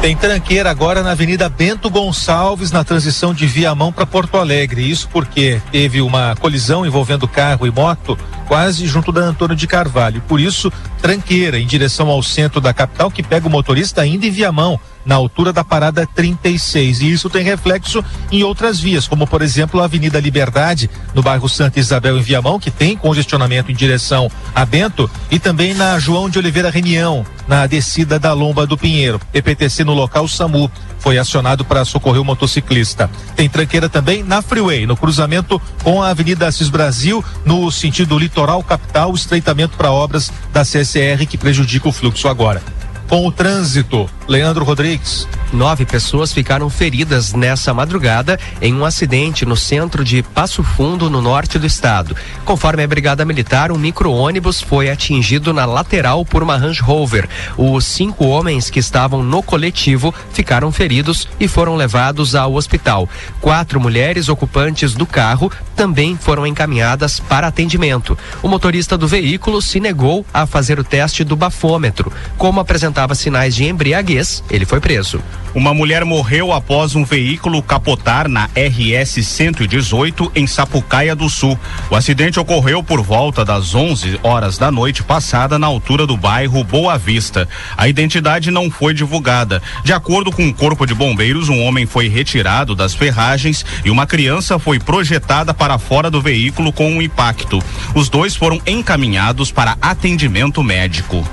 [0.00, 4.88] Tem tranqueira agora na Avenida Bento Gonçalves, na transição de Viamão para Porto Alegre.
[4.88, 10.22] Isso porque teve uma colisão envolvendo carro e moto quase junto da Antônio de Carvalho.
[10.28, 14.30] Por isso, tranqueira em direção ao centro da capital que pega o motorista ainda em
[14.30, 17.00] Viamão na altura da parada 36.
[17.00, 21.48] E isso tem reflexo em outras vias, como por exemplo a Avenida Liberdade, no bairro
[21.48, 26.28] Santa Isabel em Viamão, que tem congestionamento em direção a Bento, e também na João
[26.28, 29.20] de Oliveira Renião, na descida da Lomba do Pinheiro.
[29.32, 33.10] EPTC no local SAMU foi acionado para socorrer o motociclista.
[33.36, 38.62] Tem tranqueira também na Freeway, no cruzamento com a Avenida Assis Brasil, no sentido litoral
[38.62, 42.62] capital, estreitamento para obras da CSR que prejudica o fluxo agora
[43.08, 44.08] com o trânsito.
[44.26, 45.28] Leandro Rodrigues.
[45.52, 51.20] Nove pessoas ficaram feridas nessa madrugada em um acidente no centro de Passo Fundo, no
[51.20, 52.16] norte do estado.
[52.44, 57.28] Conforme a Brigada Militar, um micro-ônibus foi atingido na lateral por uma Range Rover.
[57.56, 63.08] Os cinco homens que estavam no coletivo ficaram feridos e foram levados ao hospital.
[63.40, 68.18] Quatro mulheres ocupantes do carro também foram encaminhadas para atendimento.
[68.42, 72.12] O motorista do veículo se negou a fazer o teste do bafômetro.
[72.36, 74.13] Como apresentava sinais de embriaguez,
[74.50, 75.20] ele foi preso.
[75.54, 81.56] Uma mulher morreu após um veículo capotar na RS 118 em Sapucaia do Sul.
[81.88, 86.64] O acidente ocorreu por volta das 11 horas da noite passada na altura do bairro
[86.64, 87.48] Boa Vista.
[87.76, 89.62] A identidade não foi divulgada.
[89.84, 94.08] De acordo com o Corpo de Bombeiros, um homem foi retirado das ferragens e uma
[94.08, 97.62] criança foi projetada para fora do veículo com um impacto.
[97.94, 101.24] Os dois foram encaminhados para atendimento médico.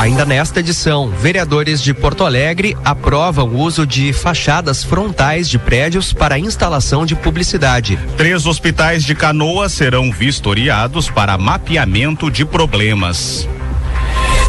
[0.00, 6.10] Ainda nesta edição, vereadores de Porto Alegre aprovam o uso de fachadas frontais de prédios
[6.10, 7.98] para instalação de publicidade.
[8.16, 13.46] Três hospitais de Canoa serão vistoriados para mapeamento de problemas.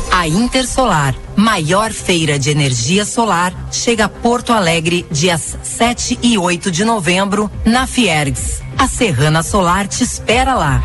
[0.09, 6.71] A Intersolar, maior feira de energia solar, chega a Porto Alegre dias 7 e 8
[6.71, 8.61] de novembro, na Fiergs.
[8.77, 10.81] A Serrana Solar te espera lá.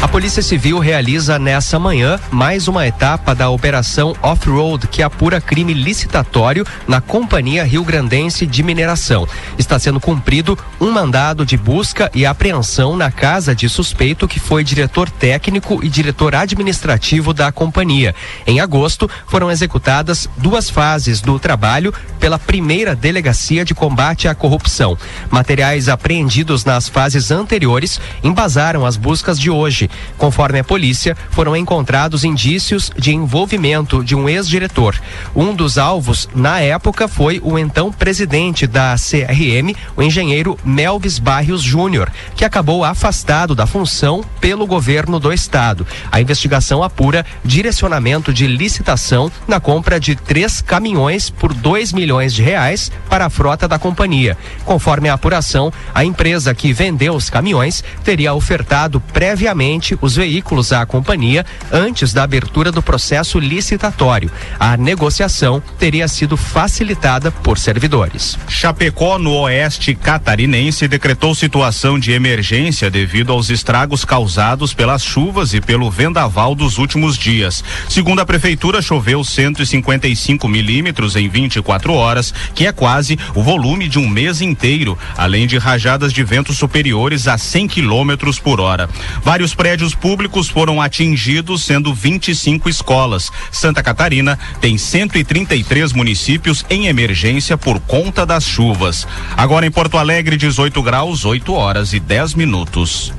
[0.00, 5.74] A Polícia Civil realiza nessa manhã mais uma etapa da Operação Off-Road, que apura crime
[5.74, 9.26] licitatório na Companhia Rio Grandense de Mineração.
[9.58, 14.62] Está sendo cumprido um mandado de busca e apreensão na casa de suspeito que foi
[14.62, 18.14] diretor técnico e diretor administrativo da companhia.
[18.46, 24.96] Em agosto, foram executadas duas fases do trabalho pela primeira Delegacia de Combate à Corrupção.
[25.28, 29.87] Materiais apreendidos nas fases anteriores embasaram as buscas de hoje.
[30.16, 35.00] Conforme a polícia, foram encontrados indícios de envolvimento de um ex-diretor.
[35.34, 41.62] Um dos alvos, na época, foi o então presidente da CRM, o engenheiro Melvis Barrios
[41.62, 45.86] Júnior, que acabou afastado da função pelo governo do estado.
[46.10, 52.42] A investigação apura direcionamento de licitação na compra de três caminhões por dois milhões de
[52.42, 54.36] reais para a frota da companhia.
[54.64, 60.84] Conforme a apuração, a empresa que vendeu os caminhões teria ofertado previamente os veículos à
[60.84, 64.30] companhia antes da abertura do processo licitatório.
[64.58, 68.38] A negociação teria sido facilitada por servidores.
[68.48, 75.60] Chapecó, no oeste catarinense, decretou situação de emergência devido aos estragos causados pelas chuvas e
[75.60, 77.62] pelo vendaval dos últimos dias.
[77.88, 83.98] Segundo a prefeitura, choveu 155 milímetros em 24 horas, que é quase o volume de
[83.98, 88.88] um mês inteiro, além de rajadas de vento superiores a 100 quilômetros por hora.
[89.22, 93.30] Vários prédios públicos foram atingidos, sendo 25 escolas.
[93.52, 99.06] Santa Catarina tem 133 municípios em emergência por conta das chuvas.
[99.36, 103.12] Agora em Porto Alegre, 18 graus, 8 horas e 10 minutos.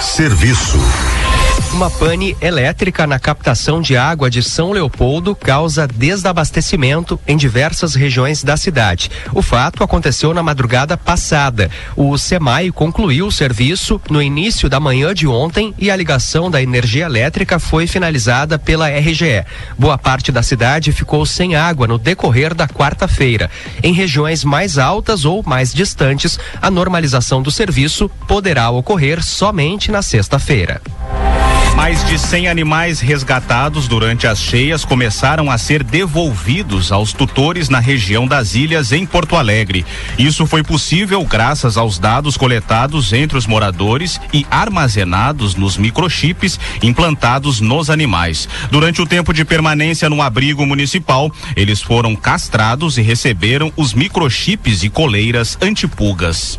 [0.00, 0.78] Serviço.
[1.74, 8.44] Uma pane elétrica na captação de água de São Leopoldo causa desabastecimento em diversas regiões
[8.44, 9.10] da cidade.
[9.32, 11.68] O fato aconteceu na madrugada passada.
[11.96, 16.62] O SEMAI concluiu o serviço no início da manhã de ontem e a ligação da
[16.62, 19.44] energia elétrica foi finalizada pela RGE.
[19.76, 23.50] Boa parte da cidade ficou sem água no decorrer da quarta-feira.
[23.82, 30.02] Em regiões mais altas ou mais distantes, a normalização do serviço poderá ocorrer somente na
[30.02, 30.80] sexta-feira.
[31.76, 37.80] Mais de 100 animais resgatados durante as cheias começaram a ser devolvidos aos tutores na
[37.80, 39.84] região das ilhas em Porto Alegre.
[40.16, 47.60] Isso foi possível graças aos dados coletados entre os moradores e armazenados nos microchips implantados
[47.60, 48.48] nos animais.
[48.70, 54.84] Durante o tempo de permanência no abrigo municipal, eles foram castrados e receberam os microchips
[54.84, 56.58] e coleiras antipulgas.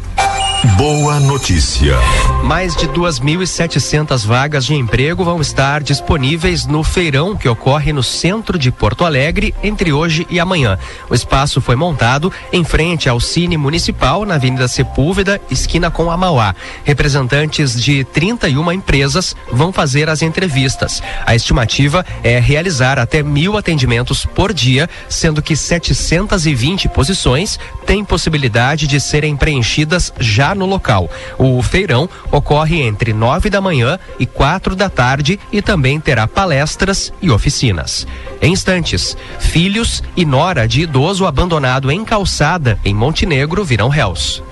[0.66, 1.96] Boa notícia.
[2.44, 8.58] Mais de 2.700 vagas de emprego vão estar disponíveis no feirão que ocorre no centro
[8.58, 10.80] de Porto Alegre entre hoje e amanhã.
[11.08, 16.18] O espaço foi montado em frente ao Cine Municipal na Avenida Sepúlveda, esquina com a
[16.18, 16.56] Mauá.
[16.84, 21.02] Representantes de 31 empresas vão fazer as entrevistas.
[21.26, 28.88] A estimativa é realizar até mil atendimentos por dia, sendo que 720 posições têm possibilidade
[28.88, 31.10] de serem preenchidas já no local.
[31.38, 37.12] O feirão ocorre entre nove da manhã e quatro da tarde e também terá palestras
[37.22, 38.08] e oficinas.
[38.42, 44.44] Em instantes, filhos e nora de idoso abandonado em calçada em Montenegro virão réus.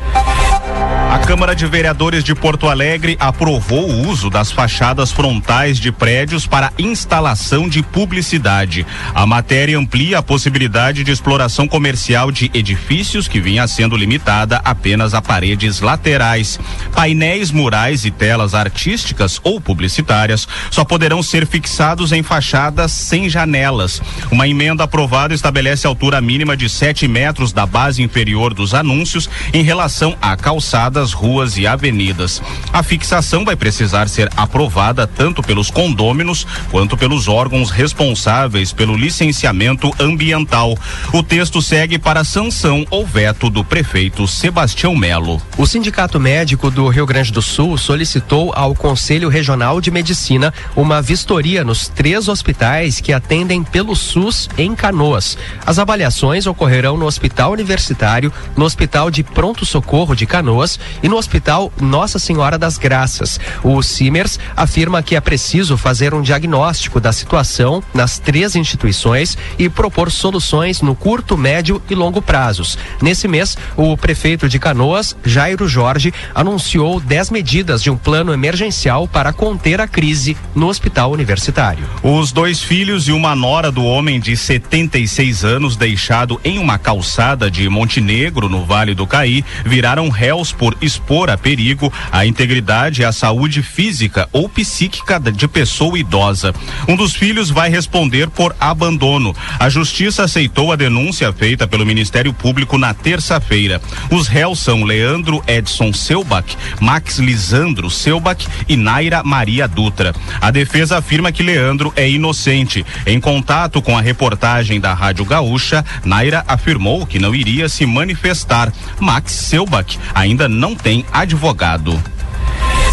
[1.13, 6.47] A Câmara de Vereadores de Porto Alegre aprovou o uso das fachadas frontais de prédios
[6.47, 8.83] para instalação de publicidade.
[9.13, 15.13] A matéria amplia a possibilidade de exploração comercial de edifícios que vinha sendo limitada apenas
[15.13, 16.59] a paredes laterais.
[16.95, 24.01] Painéis murais e telas artísticas ou publicitárias só poderão ser fixados em fachadas sem janelas.
[24.31, 29.29] Uma emenda aprovada estabelece a altura mínima de 7 metros da base inferior dos anúncios
[29.53, 32.41] em relação a calçadas, ruas e avenidas.
[32.71, 39.91] A fixação vai precisar ser aprovada tanto pelos condôminos quanto pelos órgãos responsáveis pelo licenciamento
[39.99, 40.77] ambiental.
[41.11, 45.41] O texto segue para sanção ou veto do prefeito Sebastião Melo.
[45.57, 51.01] O Sindicato Médico do Rio Grande do Sul solicitou ao Conselho Regional de Medicina uma
[51.01, 55.37] vistoria nos três hospitais que atendem pelo SUS em Canoas.
[55.65, 61.17] As avaliações ocorrerão no Hospital Universitário, no Hospital de Pronto Socorro de Canoas e no
[61.17, 63.39] Hospital Nossa Senhora das Graças.
[63.63, 69.69] O Simers afirma que é preciso fazer um diagnóstico da situação nas três instituições e
[69.69, 72.77] propor soluções no curto, médio e longo prazos.
[73.01, 79.07] Nesse mês, o prefeito de Canoas, Jairo Jorge, anunciou 10 medidas de um plano emergencial
[79.07, 81.85] para conter a crise no hospital universitário.
[82.01, 87.49] Os dois filhos e uma nora do homem de 76 anos deixado em uma calçada
[87.49, 93.05] de Montenegro, no Vale do Caí, viraram réus por expor a perigo a integridade e
[93.05, 96.53] a saúde física ou psíquica de pessoa idosa.
[96.87, 99.35] Um dos filhos vai responder por abandono.
[99.59, 103.81] A justiça aceitou a denúncia feita pelo Ministério Público na terça-feira.
[104.09, 110.13] Os réus são Leandro Edson Selbach, Max Lisandro Selbach e Naira Maria Dutra.
[110.41, 112.85] A defesa afirma que Leandro é inocente.
[113.05, 118.71] Em contato com a reportagem da Rádio Gaúcha, Naira afirmou que não iria se manifestar.
[118.99, 122.01] Max Selbach ainda não tem advogado.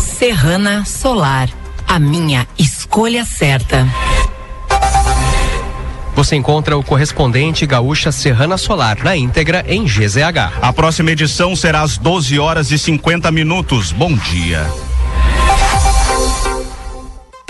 [0.00, 1.48] Serrana Solar,
[1.86, 3.86] a minha escolha certa.
[6.14, 10.60] Você encontra o correspondente Gaúcha Serrana Solar na íntegra em GZH.
[10.60, 13.92] A próxima edição será às 12 horas e 50 minutos.
[13.92, 14.66] Bom dia.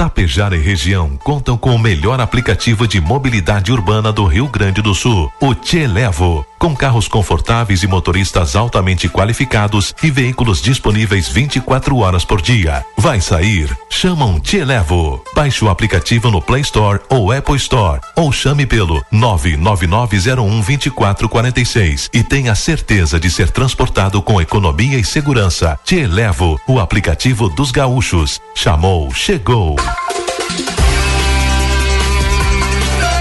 [0.01, 4.95] Tapejara e região contam com o melhor aplicativo de mobilidade urbana do Rio Grande do
[4.95, 11.97] Sul, o Te Levo com carros confortáveis e motoristas altamente qualificados e veículos disponíveis 24
[11.97, 12.85] horas por dia.
[12.99, 13.75] Vai sair?
[13.89, 15.25] Chama um Te Levo.
[15.35, 22.55] Baixe o aplicativo no Play Store ou Apple Store ou chame pelo 999012446 e tenha
[22.55, 25.81] certeza de ser transportado com economia e segurança.
[25.83, 28.39] Te Levo, o aplicativo dos gaúchos.
[28.55, 29.77] Chamou, chegou.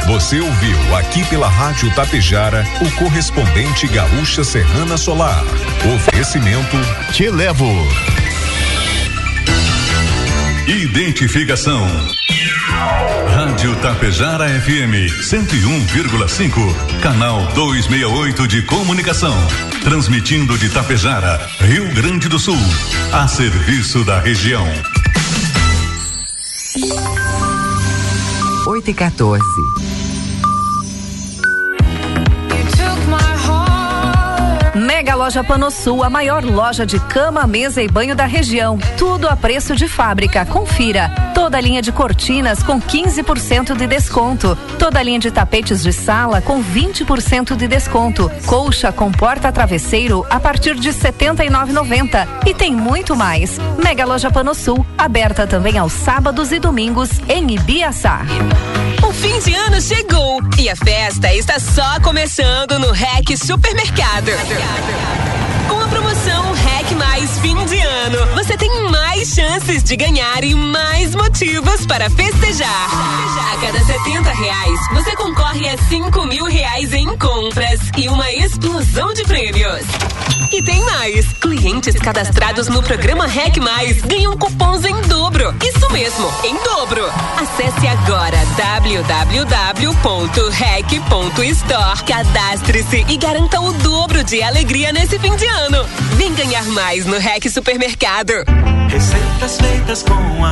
[0.09, 5.43] Você ouviu aqui pela Rádio Tapejara o correspondente Gaúcha Serrana Solar.
[5.95, 6.75] Oferecimento
[7.13, 7.69] Te Levo.
[10.67, 11.87] Identificação.
[13.35, 19.37] Rádio Tapejara FM 101,5, canal 268 de comunicação.
[19.83, 22.57] Transmitindo de Tapejara, Rio Grande do Sul,
[23.13, 24.67] a serviço da região.
[28.69, 30.08] 8 e 14.
[34.99, 38.77] Mega Loja Panosul, a maior loja de cama, mesa e banho da região.
[38.97, 40.45] Tudo a preço de fábrica.
[40.45, 41.09] Confira.
[41.33, 44.57] Toda a linha de cortinas com 15% de desconto.
[44.77, 48.29] Toda a linha de tapetes de sala com 20% de desconto.
[48.45, 52.27] Colcha com porta-travesseiro a partir de R$ 79,90.
[52.45, 53.57] E tem muito mais.
[53.81, 58.25] Mega Loja Panosul, aberta também aos sábados e domingos em Ibiaçá.
[59.07, 64.31] O fim de ano chegou e a festa está só começando no REC Supermercado.
[67.41, 72.89] Fim de Ano, você tem mais chances de ganhar e mais motivos para festejar.
[73.53, 79.13] A cada 70 reais, você concorre a 5 mil reais em compras e uma explosão
[79.13, 79.85] de prêmios.
[80.51, 81.27] E tem mais!
[81.33, 85.55] Clientes cadastrados no programa REC Mais ganham cupons em dobro.
[85.63, 87.05] Isso mesmo, em dobro.
[87.37, 89.43] Acesse agora www.rec.store,
[92.05, 95.85] cadastre-se e garanta o dobro de alegria nesse fim de ano.
[96.15, 98.33] Vem ganhar mais no REC Supermercado.
[98.89, 100.51] Receitas feitas com amor,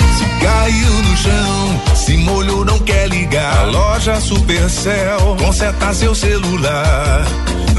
[0.41, 3.59] Caiu no chão, se molhou, não quer ligar.
[3.59, 7.25] A loja Supercell, conserta seu celular.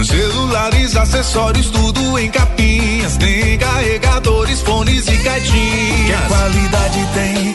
[0.04, 3.16] Celulares, acessórios, tudo em capinhas.
[3.16, 6.20] Tem carregadores, fones e caixinhas.
[6.22, 7.54] Que qualidade tem,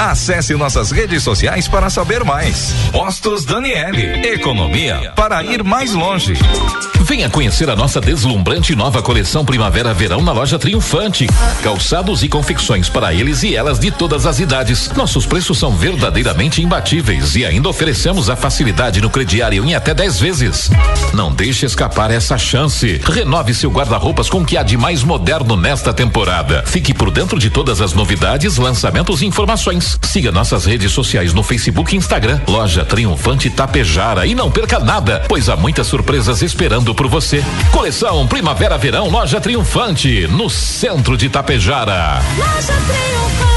[0.01, 2.73] Acesse nossas redes sociais para saber mais.
[2.91, 4.27] Postos Daniele.
[4.33, 6.33] Economia para ir mais longe.
[7.01, 11.27] Venha conhecer a nossa deslumbrante nova coleção Primavera-Verão na loja Triunfante.
[11.61, 14.89] Calçados e confecções para eles e elas de todas as idades.
[14.95, 20.19] Nossos preços são verdadeiramente imbatíveis e ainda oferecemos a facilidade no crediário em até 10
[20.19, 20.71] vezes.
[21.13, 22.99] Não deixe escapar essa chance.
[23.03, 26.63] Renove seu guarda-roupas com o que há de mais moderno nesta temporada.
[26.65, 29.80] Fique por dentro de todas as novidades, lançamentos e informações.
[30.01, 32.39] Siga nossas redes sociais no Facebook e Instagram.
[32.47, 37.43] Loja Triunfante Tapejara e não perca nada, pois há muitas surpresas esperando por você.
[37.71, 42.21] Coleção Primavera-Verão Loja Triunfante, no centro de Tapejara.
[42.37, 43.50] Loja Triunfante,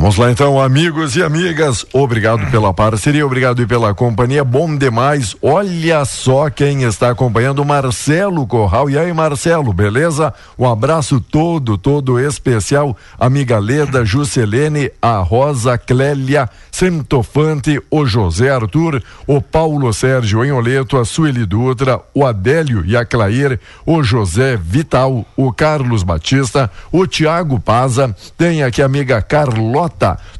[0.00, 1.84] Vamos lá então, amigos e amigas.
[1.92, 4.42] Obrigado pela parceria, obrigado e pela companhia.
[4.42, 5.36] Bom demais.
[5.42, 8.88] Olha só quem está acompanhando, Marcelo Corral.
[8.88, 10.32] E aí, Marcelo, beleza?
[10.58, 12.96] Um abraço todo, todo especial.
[13.18, 21.04] Amiga Leda, Juscelene, a Rosa Clélia, Sentofante, o José Arthur, o Paulo Sérgio Enholeto, a
[21.04, 27.60] Sueli Dutra, o Adélio e a Clair, o José Vital, o Carlos Batista, o Tiago
[27.60, 29.89] Paza, tem aqui a amiga Carlota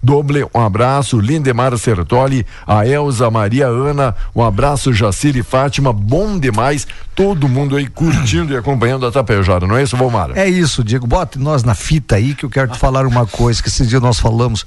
[0.03, 6.39] Doble, um abraço, Lindemar Sertoli, a Elza Maria Ana, um abraço, Jacir e Fátima, bom
[6.39, 10.39] demais, todo mundo aí curtindo e acompanhando a Tapejara, não é isso, Valmara?
[10.39, 13.63] É isso, Diego, bote nós na fita aí que eu quero te falar uma coisa,
[13.63, 14.65] que esses dias nós falamos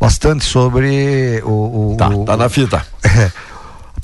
[0.00, 1.92] bastante sobre o...
[1.92, 2.84] o tá, o, tá na fita.
[3.16, 3.30] É,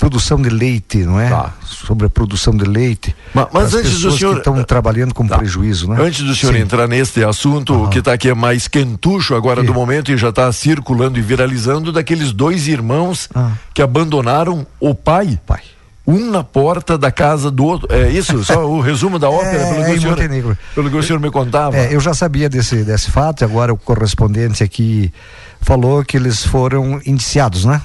[0.01, 1.29] produção de leite, não é?
[1.29, 1.53] Tá.
[1.63, 3.15] Sobre a produção de leite.
[3.35, 5.37] Mas, mas antes do senhor estão trabalhando com tá.
[5.37, 5.97] prejuízo, né?
[6.01, 6.61] Antes do senhor Sim.
[6.61, 7.83] entrar neste assunto, uhum.
[7.83, 11.21] o que está aqui é mais quentucho agora do momento e já está circulando e
[11.21, 13.51] viralizando daqueles dois irmãos ah.
[13.75, 15.39] que abandonaram o pai.
[15.45, 15.61] Pai
[16.07, 17.87] um na porta da casa do outro.
[17.91, 18.43] É isso?
[18.43, 21.29] Só o resumo da ópera, é, pelo, que o senhor, pelo que o senhor me
[21.29, 21.77] contava.
[21.77, 25.13] É, eu já sabia desse, desse fato, agora o correspondente aqui
[25.61, 27.81] falou que eles foram indiciados, né?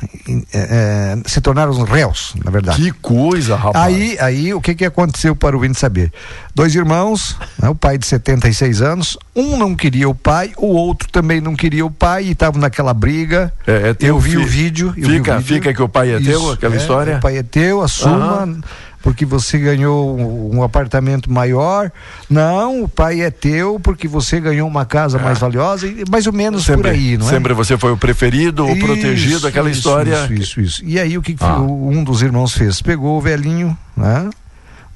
[0.53, 2.83] É, é, se tornaram réus, na verdade.
[2.83, 3.85] Que coisa, rapaz.
[3.85, 6.13] Aí, aí o que, que aconteceu para o Vini saber?
[6.55, 11.09] Dois irmãos, né, o pai de 76 anos, um não queria o pai, o outro
[11.11, 13.53] também não queria o pai e estavam naquela briga.
[13.67, 14.93] É, é teu, eu vi o vídeo.
[14.93, 15.55] Fica, o vídeo.
[15.55, 17.17] fica que o pai é Isso, teu, aquela é, história?
[17.19, 18.45] O pai é teu, assuma.
[18.45, 18.61] Uhum
[19.07, 21.93] porque você ganhou um, um, apartamento maior.
[22.29, 25.23] Não, o pai é teu porque você ganhou uma casa é.
[25.23, 27.31] mais valiosa, e mais ou menos sempre, por aí, não é?
[27.31, 30.25] Sempre você foi o preferido, o protegido, aquela isso, história.
[30.25, 30.85] Isso, isso, isso.
[30.85, 31.61] E aí o que, ah.
[31.61, 32.83] um dos irmãos fez?
[32.83, 34.29] Pegou o velhinho, né?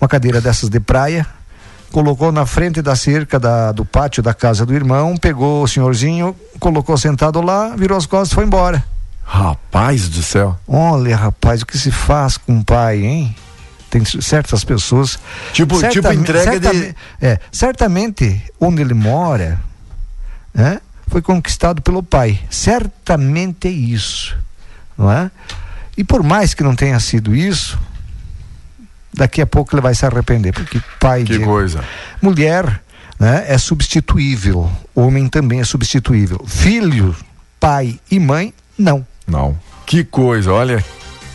[0.00, 1.24] Uma cadeira dessas de praia,
[1.92, 6.34] colocou na frente da cerca da, do pátio da casa do irmão, pegou o senhorzinho,
[6.58, 8.84] colocou sentado lá, virou as costas e foi embora.
[9.24, 10.58] Rapaz do céu.
[10.66, 13.36] Olha, rapaz, o que se faz com o pai, hein?
[13.91, 15.18] Tem certas pessoas.
[15.53, 16.95] Tipo, tipo entrega de.
[17.20, 19.61] É, certamente onde ele mora,
[20.55, 22.41] né, foi conquistado pelo pai.
[22.49, 24.36] Certamente é isso,
[24.97, 25.30] não é?
[25.97, 27.78] E por mais que não tenha sido isso,
[29.12, 31.84] daqui a pouco ele vai se arrepender, porque pai que de coisa.
[32.22, 32.80] mulher,
[33.18, 37.14] né, é substituível, homem também é substituível, filho,
[37.59, 39.05] pai e mãe não.
[39.26, 39.59] Não.
[39.84, 40.82] Que coisa, olha,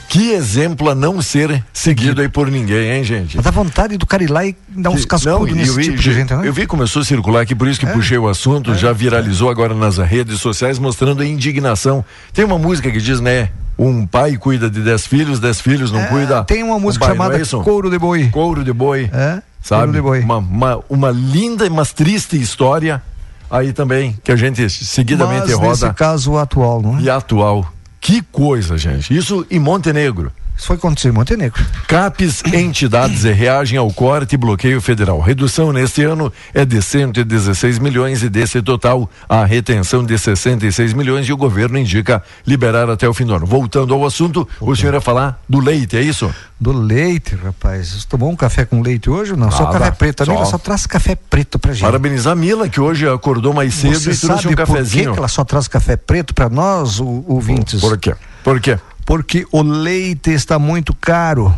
[0.08, 3.38] que exemplo a não ser seguido aí por ninguém, hein, gente?
[3.38, 6.34] Dá vontade do cara ir lá e dar uns cascudos nesse vi, tipo de gente,
[6.34, 6.48] né?
[6.48, 7.92] Eu vi começou a circular aqui, por isso que é?
[7.92, 8.76] puxei o assunto, é?
[8.76, 12.04] já viralizou agora nas redes sociais, mostrando a indignação.
[12.34, 13.50] Tem uma música que diz, né?
[13.78, 16.44] Um pai cuida de dez filhos, dez filhos não é, cuida.
[16.46, 18.30] Tem uma música pai, chamada é Couro de Boi.
[18.30, 19.10] Couro de Boi.
[19.12, 19.42] É?
[19.62, 19.82] Sabe?
[19.82, 20.20] Couro de Boi.
[20.22, 23.02] Uma, uma, uma linda, mas triste história
[23.50, 25.88] aí também, que a gente seguidamente mas, roda.
[25.88, 27.02] Nesse caso atual, não é?
[27.02, 27.75] E atual.
[28.06, 29.18] Que coisa, gente.
[29.18, 30.32] Isso em Montenegro.
[30.58, 31.64] Isso foi acontecer em Montenegro.
[31.88, 35.20] CAPES, entidades reagem ao corte e bloqueio federal.
[35.20, 41.28] Redução neste ano é de 116 milhões e desse total a retenção de 66 milhões
[41.28, 43.46] e o governo indica liberar até o fim do ano.
[43.46, 46.34] Voltando ao assunto, o senhor ia falar do leite, é isso?
[46.60, 47.90] Do leite, rapaz.
[47.90, 49.50] Você tomou um café com leite hoje ou não?
[49.50, 50.24] Ah, só café preto.
[50.24, 51.84] A Mila só traz café preto pra gente.
[51.84, 55.06] Parabenizar a Mila, que hoje acordou mais cedo Você e trouxe um cafezinho.
[55.06, 57.82] Por que ela só traz café preto para nós, ouvintes?
[57.82, 58.16] Por quê?
[58.44, 58.80] Por quê?
[59.06, 61.54] Porque o leite está muito caro.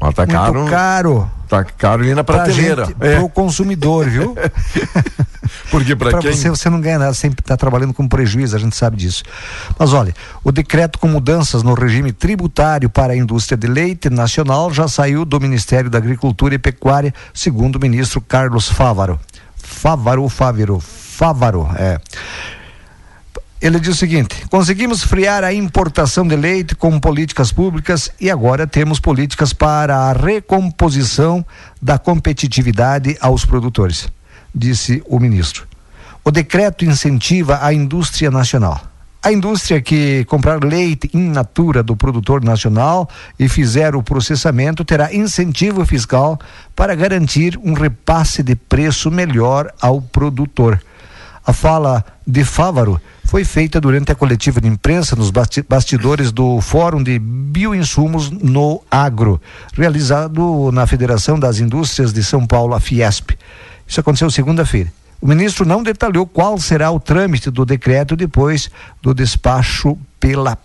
[0.00, 0.66] Mas tá muito caro.
[0.66, 1.30] caro.
[1.48, 2.86] Tá caro ali na prateleira.
[2.88, 3.20] Para é.
[3.20, 4.34] o consumidor, viu?
[5.70, 6.32] porque para quem...
[6.32, 9.22] você você não ganha nada, sempre está trabalhando com prejuízo, a gente sabe disso.
[9.78, 14.72] Mas olha, o decreto com mudanças no regime tributário para a indústria de leite nacional
[14.72, 19.20] já saiu do Ministério da Agricultura e Pecuária, segundo o ministro Carlos Fávaro.
[19.54, 22.00] Fávaro, Fávaro, Fávaro, é.
[23.62, 28.66] Ele diz o seguinte: conseguimos frear a importação de leite com políticas públicas e agora
[28.66, 31.46] temos políticas para a recomposição
[31.80, 34.08] da competitividade aos produtores,
[34.52, 35.64] disse o ministro.
[36.24, 38.80] O decreto incentiva a indústria nacional.
[39.22, 43.08] A indústria que comprar leite in natura do produtor nacional
[43.38, 46.36] e fizer o processamento terá incentivo fiscal
[46.74, 50.82] para garantir um repasse de preço melhor ao produtor.
[51.46, 53.00] A fala de Fávaro
[53.32, 55.30] foi feita durante a coletiva de imprensa nos
[55.66, 59.40] bastidores do Fórum de Bioinsumos no Agro,
[59.72, 63.30] realizado na Federação das Indústrias de São Paulo, a Fiesp.
[63.88, 64.92] Isso aconteceu segunda-feira.
[65.18, 68.70] O ministro não detalhou qual será o trâmite do decreto depois
[69.00, 70.58] do despacho pela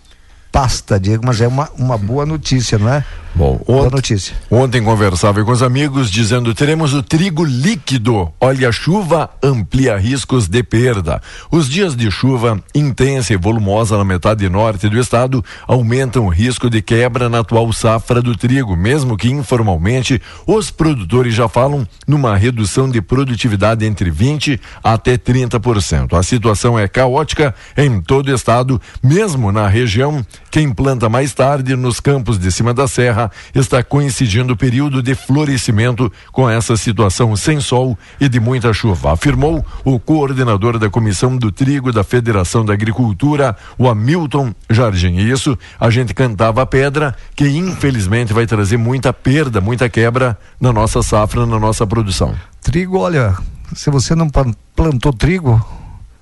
[0.52, 3.02] pasta, Diego, mas é uma, uma boa notícia, não é?
[3.38, 4.36] Bom, ontem, notícia.
[4.50, 8.32] ontem conversava com os amigos dizendo teremos o trigo líquido.
[8.40, 11.22] Olha, a chuva amplia riscos de perda.
[11.48, 16.68] Os dias de chuva intensa e volumosa na metade norte do estado aumentam o risco
[16.68, 22.36] de quebra na atual safra do trigo, mesmo que informalmente os produtores já falam numa
[22.36, 26.18] redução de produtividade entre 20 até 30%.
[26.18, 30.26] A situação é caótica em todo o estado, mesmo na região.
[30.50, 35.14] Quem planta mais tarde nos campos de cima da serra está coincidindo o período de
[35.14, 41.36] florescimento com essa situação sem sol e de muita chuva, afirmou o coordenador da Comissão
[41.36, 45.16] do Trigo da Federação da Agricultura, o Hamilton Jardim.
[45.16, 50.38] E isso a gente cantava a pedra, que infelizmente vai trazer muita perda, muita quebra
[50.60, 52.34] na nossa safra, na nossa produção.
[52.60, 53.36] Trigo, olha,
[53.74, 55.64] se você não plantou trigo,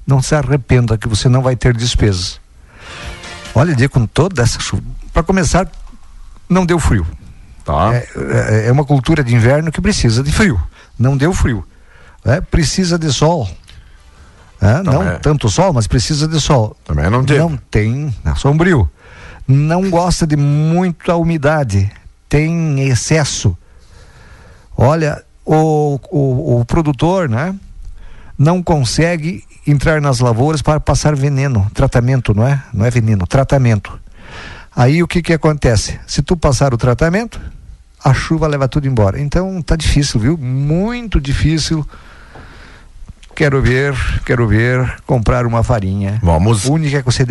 [0.06, 2.40] não se arrependa que você não vai ter despesas.
[3.54, 4.82] Olha, dia com toda essa chuva.
[5.12, 5.66] Para começar,
[6.48, 7.06] não deu frio.
[7.64, 7.94] Tá.
[7.94, 10.60] É, é, é, uma cultura de inverno que precisa de frio.
[10.98, 11.66] Não deu frio.
[12.24, 13.48] É, precisa de sol.
[14.60, 15.18] É, não é.
[15.18, 16.76] tanto sol, mas precisa de sol.
[16.84, 17.38] Também não tem.
[17.38, 18.88] Não tem, é sombrio.
[19.46, 21.90] Não gosta de muita umidade.
[22.28, 23.56] Tem excesso.
[24.76, 27.54] Olha, o, o, o produtor, né?
[28.38, 32.62] Não consegue entrar nas lavouras para passar veneno, tratamento, não é?
[32.72, 33.98] Não é veneno, tratamento.
[34.76, 35.98] Aí o que que acontece?
[36.06, 37.40] Se tu passar o tratamento,
[38.04, 39.18] a chuva leva tudo embora.
[39.18, 40.36] Então tá difícil, viu?
[40.36, 41.82] Muito difícil.
[43.36, 46.18] Quero ver, quero ver comprar uma farinha.
[46.22, 46.66] Vamos.
[46.66, 47.22] A única que você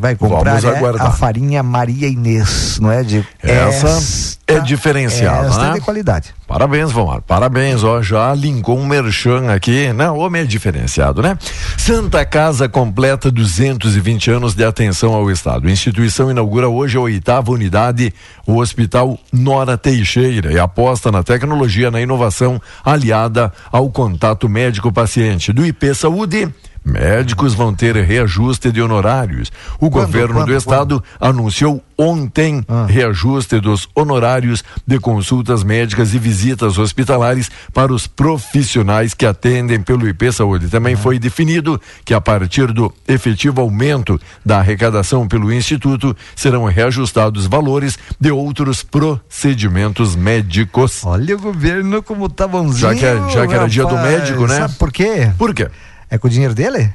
[0.00, 5.70] vai, comprar é a farinha Maria Inês, não é de essa, é diferenciada, essa né?
[5.70, 6.34] é de qualidade.
[6.52, 7.22] Parabéns, Vomar.
[7.22, 8.02] Parabéns, ó.
[8.02, 9.90] Já linkou um merchan aqui.
[9.94, 11.38] Não, homem é diferenciado, né?
[11.78, 15.66] Santa Casa completa 220 anos de atenção ao Estado.
[15.66, 18.12] A instituição inaugura hoje a oitava unidade,
[18.46, 25.41] o Hospital Nora Teixeira, e aposta na tecnologia, na inovação aliada ao contato médico-paciente.
[25.50, 26.48] Do IP Saúde
[26.84, 29.52] Médicos vão ter reajuste de honorários.
[29.78, 31.28] O quando, governo quando, do estado quando?
[31.28, 32.86] anunciou ontem ah.
[32.88, 40.08] reajuste dos honorários de consultas médicas e visitas hospitalares para os profissionais que atendem pelo
[40.08, 40.68] IP Saúde.
[40.68, 40.98] Também ah.
[40.98, 47.96] foi definido que a partir do efetivo aumento da arrecadação pelo instituto serão reajustados valores
[48.18, 51.04] de outros procedimentos médicos.
[51.04, 52.78] Olha o governo como tá bonzinho.
[52.80, 54.58] Já que, é, já que era dia do médico, né?
[54.58, 55.30] Sabe por quê?
[55.38, 55.68] Por quê?
[56.12, 56.92] É com o dinheiro dele?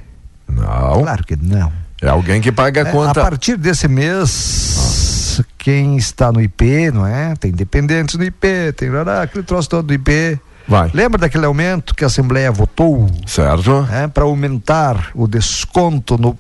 [0.48, 1.02] Não.
[1.02, 1.74] Claro que não.
[2.00, 3.20] É alguém que paga a é, conta.
[3.20, 5.46] A partir desse mês, ah.
[5.58, 7.36] quem está no IP, não é?
[7.36, 8.48] Tem dependentes no IP,
[8.78, 8.90] tem
[9.24, 10.40] aquele troço todo do IP.
[10.68, 10.92] Vai.
[10.94, 13.10] Lembra daquele aumento que a Assembleia votou?
[13.26, 13.88] Certo.
[13.92, 16.38] É, para aumentar o desconto no.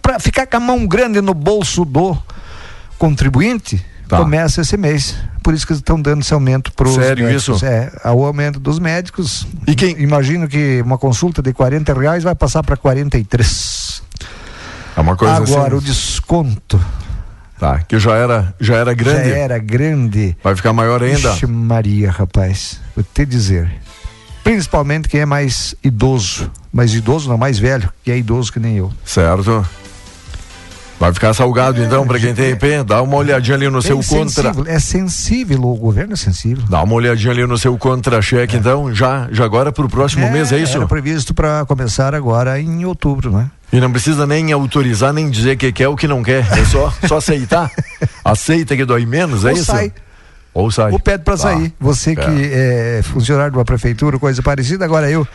[0.00, 2.16] para ficar com a mão grande no bolso do
[2.96, 3.84] contribuinte?
[4.12, 4.18] Tá.
[4.18, 5.16] Começa esse mês.
[5.42, 7.56] Por isso que estão dando esse aumento para os Sério médicos.
[7.56, 7.64] isso?
[7.64, 9.46] É, o aumento dos médicos.
[9.66, 9.98] E quem?
[10.02, 14.02] Imagino que uma consulta de 40 reais vai passar para 43.
[14.94, 15.76] É uma coisa Agora, assim.
[15.76, 16.78] o desconto.
[17.58, 19.30] Tá, que já era, já era grande.
[19.30, 20.36] Já era grande.
[20.44, 21.30] Vai ficar maior ainda.
[21.32, 22.80] Ixi, Maria, rapaz.
[22.94, 23.72] Vou te dizer.
[24.44, 26.50] Principalmente quem é mais idoso.
[26.70, 28.92] Mais idoso, não, mais velho, que é idoso que nem eu.
[29.06, 29.66] Certo.
[31.02, 32.84] Vai ficar salgado então para quem tem IP?
[32.86, 34.72] Dá uma olhadinha ali no é seu sensível, contra.
[34.72, 36.62] É sensível, o governo é sensível.
[36.68, 38.60] Dá uma olhadinha ali no seu contra-cheque, é.
[38.60, 40.76] então, já, já agora para o próximo é, mês, é isso?
[40.76, 43.50] Era previsto para começar agora em outubro, né?
[43.72, 46.46] E não precisa nem autorizar, nem dizer que quer ou que não quer.
[46.56, 47.68] É só, só aceitar.
[48.24, 49.64] Aceita que dói menos, é Ou isso?
[49.64, 49.92] Sai.
[50.54, 50.92] Ou sai.
[50.92, 51.74] Ou pede para sair.
[51.80, 52.98] Você que é.
[52.98, 55.26] é funcionário de uma prefeitura, coisa parecida, agora eu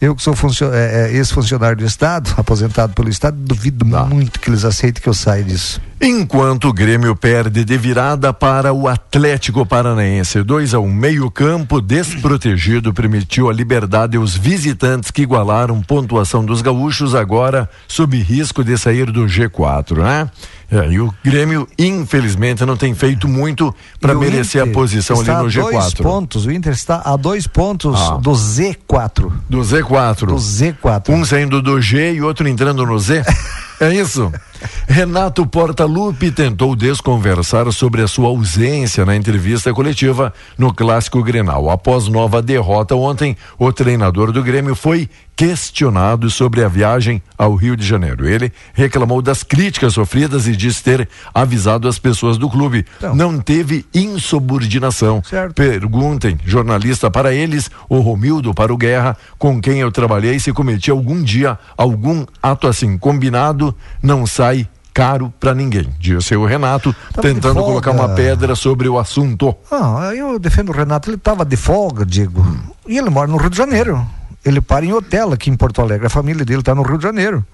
[0.00, 0.34] eu que sou
[0.72, 4.04] é, é, ex-funcionário do Estado, aposentado pelo Estado, duvido tá.
[4.04, 5.80] muito que eles aceitem que eu saia disso.
[6.00, 11.30] Enquanto o Grêmio perde de virada para o Atlético Paranaense, 2 a 1 um, meio
[11.30, 18.62] campo desprotegido permitiu a liberdade aos visitantes que igualaram pontuação dos gaúchos agora sob risco
[18.62, 20.30] de sair do G4, né?
[20.70, 25.30] É, e o Grêmio, infelizmente, não tem feito muito para merecer Inter a posição ali
[25.30, 25.70] no G4.
[25.70, 28.16] Dois pontos, o Inter está a dois pontos ah.
[28.16, 29.32] do Z4.
[29.48, 30.26] Do Z4.
[30.26, 31.08] Do Z4.
[31.08, 33.24] Um saindo do G e outro entrando no Z.
[33.80, 34.32] é isso?
[34.86, 41.68] Renato Portaluppi tentou desconversar sobre a sua ausência na entrevista coletiva no Clássico Grenal.
[41.68, 47.76] Após nova derrota ontem, o treinador do Grêmio foi questionado sobre a viagem ao Rio
[47.76, 48.26] de Janeiro.
[48.26, 52.86] Ele reclamou das críticas sofridas e disse ter avisado as pessoas do clube.
[52.96, 53.14] Então.
[53.14, 55.22] Não teve insubordinação.
[55.22, 55.54] Certo.
[55.54, 60.90] Perguntem, jornalista para eles, o Romildo para o Guerra, com quem eu trabalhei, se cometi
[60.90, 67.28] algum dia algum ato assim combinado, não sai caro para ninguém, disse o Renato, Tava
[67.28, 69.54] tentando colocar uma pedra sobre o assunto.
[69.70, 72.42] Ah, eu defendo o Renato, ele estava de folga, Diego.
[72.88, 74.06] E ele mora no Rio de Janeiro.
[74.46, 76.06] Ele para em hotel aqui em Porto Alegre.
[76.06, 77.44] A família dele está no Rio de Janeiro.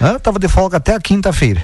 [0.00, 1.62] Ah, tava de folga até a quinta-feira.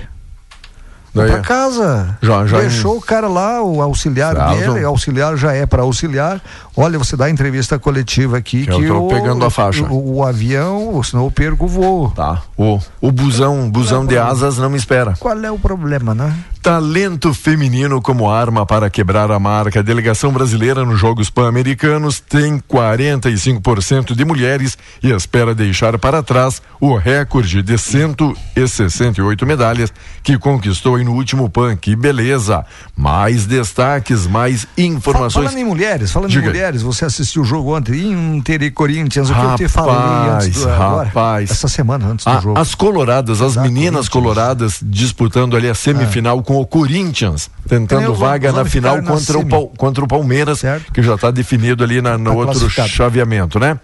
[1.15, 2.19] Daí- pra casa.
[2.21, 4.73] Já- já deixou em- o cara lá, o auxiliar Certo.
[4.75, 6.41] dele, auxiliar já é para auxiliar.
[6.81, 9.85] Olha, você dá entrevista coletiva aqui Que eu que, tô o, pegando a faixa.
[9.87, 12.13] O, o avião, senão eu perco o voo.
[12.13, 12.41] Tá.
[12.57, 15.15] O, o busão, busão de asas não me espera.
[15.19, 16.33] Qual é o problema, né?
[16.63, 19.81] Talento feminino como arma para quebrar a marca.
[19.81, 26.63] A delegação brasileira nos Jogos Pan-Americanos tem 45% de mulheres e espera deixar para trás
[26.81, 31.75] o recorde de 168 medalhas que conquistou aí no último Pan.
[31.75, 32.65] Que beleza!
[32.97, 35.47] Mais destaques, mais informações.
[35.47, 36.68] Falando em mulheres, falando Diga em aí.
[36.69, 40.63] Mulheres, você assistiu o jogo ontem, Inter e Corinthians, o que eu te falei antes
[40.63, 41.51] do, agora, rapaz.
[41.51, 42.59] essa semana antes do Ah, jogo.
[42.59, 48.19] As coloradas, as Exato, meninas coloradas disputando ali a semifinal com o Corinthians, tentando os
[48.19, 50.63] vaga na final na contra o, contra o Palmeiras,
[50.93, 53.79] que já está definido ali na, no Tá outro chaveamento, né?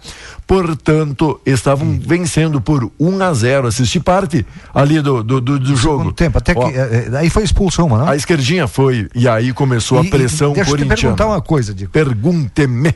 [0.47, 6.13] Portanto, estavam vencendo por 1 a 0 Assisti parte ali do, do, do, do jogo.
[6.13, 8.07] tempo, até Ó, que eh, eh, aí foi expulsão, mano.
[8.07, 10.95] a esquerdinha foi, e aí começou E- a pressão e deixa eu te corintiana.
[11.15, 11.91] perguntar uma coisa, Diego.
[11.91, 12.93] Pergunte-me.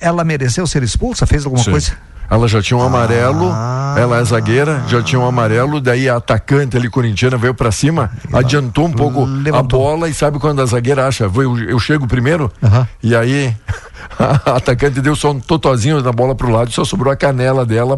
[0.00, 1.26] Ela mereceu ser expulsa?
[1.26, 1.70] Fez alguma Sim.
[1.72, 1.92] coisa?
[2.30, 3.94] Ela já tinha um amarelo, Ah.
[3.98, 8.10] ela é zagueira, já tinha um amarelo, daí a atacante ali corintiana veio pra cima,
[8.32, 12.06] adiantou um pouco a bola e sabe quando a zagueira acha, "Vou- eu, eu chego
[12.06, 12.50] primeiro,
[13.02, 13.54] e aí
[14.46, 17.66] a atacante deu só um totozinho da bola pro lado e só sobrou a canela
[17.66, 17.96] dela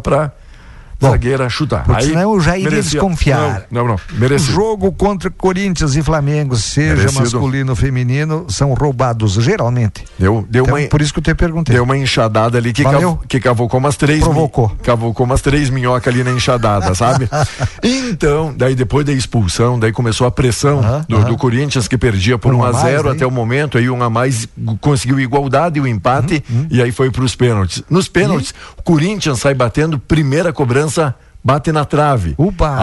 [1.10, 1.84] zagueira chutar.
[1.84, 2.90] Porque aí, senão eu já iria merecia.
[3.00, 3.62] desconfiar.
[3.70, 4.38] Não, não, não.
[4.38, 7.20] Jogo contra Corinthians e Flamengo, seja Merecido.
[7.20, 10.04] masculino ou feminino, são roubados, geralmente.
[10.18, 11.74] Deu, deu Então, uma, por isso que eu te perguntei.
[11.74, 14.20] Deu uma enxadada ali que, cav, que cavocou umas três.
[14.20, 14.68] Provocou.
[14.68, 17.28] mi- Cavocou umas três minhocas ali na enxadada, sabe?
[17.82, 21.24] então, daí depois da expulsão, daí começou a pressão do, aham.
[21.28, 23.16] do Corinthians que perdia por Por 1 um a a mais, 0 aí?
[23.16, 24.48] até o momento, aí um a mais
[24.80, 27.82] conseguiu igualdade e o empate, Uhum, e aí foi para os pênaltis.
[27.88, 30.93] Nos pênaltis, o Corinthians sai batendo, primeira cobrança.
[31.46, 32.34] Bate na trave.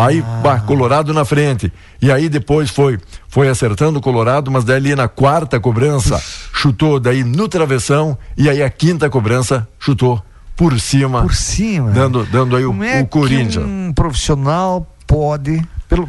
[0.06, 1.74] Aí, bah, Colorado na frente.
[2.00, 6.22] E aí depois foi foi acertando o Colorado, mas daí ali na quarta cobrança
[6.54, 10.22] chutou daí no travessão e aí a quinta cobrança chutou
[10.56, 11.24] por cima.
[11.24, 11.90] Por cima.
[11.90, 13.66] Dando, dando aí o, Como é o Corinthians.
[13.66, 15.60] que um profissional pode
[15.90, 16.08] pelo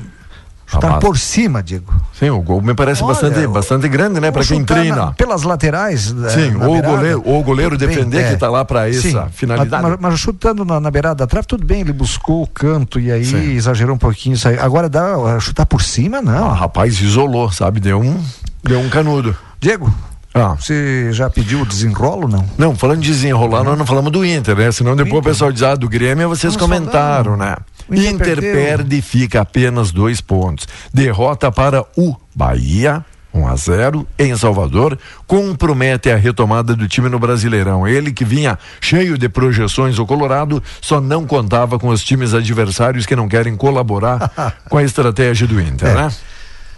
[0.72, 1.92] chutar por cima, Diego?
[2.18, 4.30] Sim, o gol me parece Olha, bastante, o- bastante grande, né?
[4.30, 4.96] Para quem treina.
[4.96, 6.14] na- pelas laterais.
[6.24, 8.36] eh, Sim, na ou o goleiro, ou o goleiro bem, defender que é.
[8.36, 9.82] tá lá para essa Sim, finalidade.
[9.82, 13.10] Mas, mas chutando na, na beirada da trave, tudo bem, ele buscou o canto e
[13.12, 13.52] aí Sim.
[13.52, 14.34] exagerou um pouquinho.
[14.34, 14.58] Isso aí.
[14.58, 16.50] Agora dá eh, chutar por cima, não.
[16.50, 17.80] Ah, rapaz, isolou, sabe?
[17.80, 18.20] Deu um,
[18.64, 19.36] deu um canudo.
[19.60, 19.92] Diego,
[20.34, 20.54] Ah.
[20.58, 22.44] você já pediu o desenrolo, não?
[22.56, 24.72] Não, falando de desenrolar, nós não falamos do Inter, né?
[24.72, 27.54] Senão depois o pessoal diz, ah, do Grêmio vocês comentaram, né?
[27.95, 30.66] Inter Inter perde e fica apenas dois pontos.
[30.93, 33.05] Derrota para o Bahia.
[33.34, 37.88] 1 a 0 em Salvador, compromete a retomada do time no Brasileirão.
[37.88, 43.07] Ele que vinha cheio de projeções, o Colorado só não contava com os times adversários
[43.07, 45.95] que não querem colaborar com a estratégia do Inter, É.
[45.95, 46.12] né?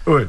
[0.06, 0.28] Oi.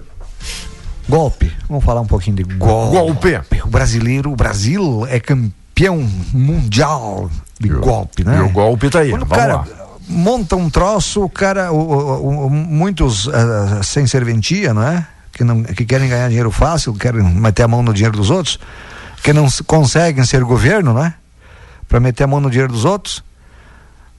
[1.08, 1.52] Golpe.
[1.70, 2.98] Vamos falar um pouquinho de golpe.
[2.98, 3.62] Golpe.
[3.64, 7.30] O brasileiro, o Brasil é campeão mundial
[7.60, 8.40] de golpe, né?
[8.40, 9.68] E o golpe tá aí, Quando vamos cara lá.
[10.08, 15.06] Monta um troço, o cara, o- o- o- muitos ah, sem serventia, não é?
[15.32, 18.60] Que, não, que querem ganhar dinheiro fácil, querem meter a mão no dinheiro dos outros,
[19.24, 21.14] que não conseguem ser governo, né?
[21.88, 23.24] Para meter a mão no dinheiro dos outros.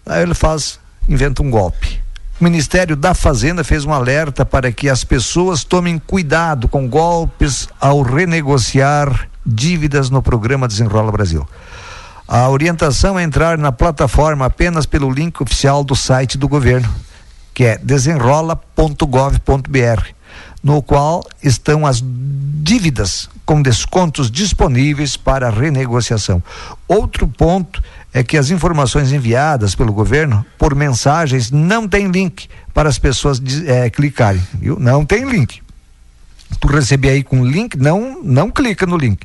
[0.04, 0.78] Aí ele faz,
[1.08, 2.00] inventa um golpe.
[2.40, 7.66] O Ministério da Fazenda fez um alerta para que as pessoas tomem cuidado com golpes
[7.80, 11.48] ao renegociar dívidas no programa Desenrola Brasil.
[12.28, 16.92] A orientação é entrar na plataforma apenas pelo link oficial do site do governo,
[17.54, 20.08] que é desenrola.gov.br,
[20.62, 26.42] no qual estão as dívidas com descontos disponíveis para renegociação.
[26.88, 27.80] Outro ponto
[28.12, 33.40] é que as informações enviadas pelo governo por mensagens não tem link para as pessoas
[33.66, 34.80] eh, clicarem, viu?
[34.80, 35.62] Não tem link.
[36.58, 39.24] Tu receber aí com link, não, não clica no link.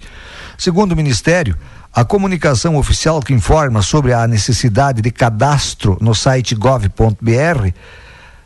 [0.56, 1.58] Segundo o Ministério,
[1.94, 7.72] a comunicação oficial que informa sobre a necessidade de cadastro no site gov.br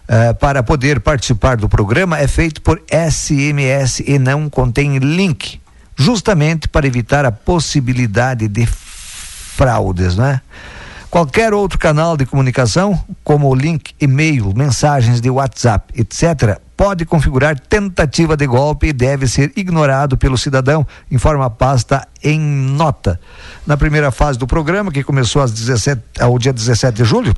[0.07, 5.59] eh, para poder participar do programa é feito por SMS e não contém link,
[5.95, 10.41] justamente para evitar a possibilidade de fraudes, né?
[11.09, 17.59] Qualquer outro canal de comunicação, como o link e-mail, mensagens de WhatsApp, etc., pode configurar
[17.59, 23.19] tentativa de golpe e deve ser ignorado pelo cidadão, informa a pasta em nota.
[23.65, 27.33] Na primeira fase do programa, que começou às 17, ao dia 17 de julho,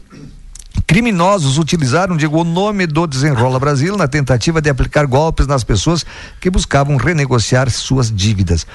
[0.85, 6.05] Criminosos utilizaram, digo, o nome do Desenrola Brasil na tentativa de aplicar golpes nas pessoas
[6.39, 8.65] que buscavam renegociar suas dívidas.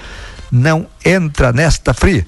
[0.51, 2.27] Não entra nesta fria.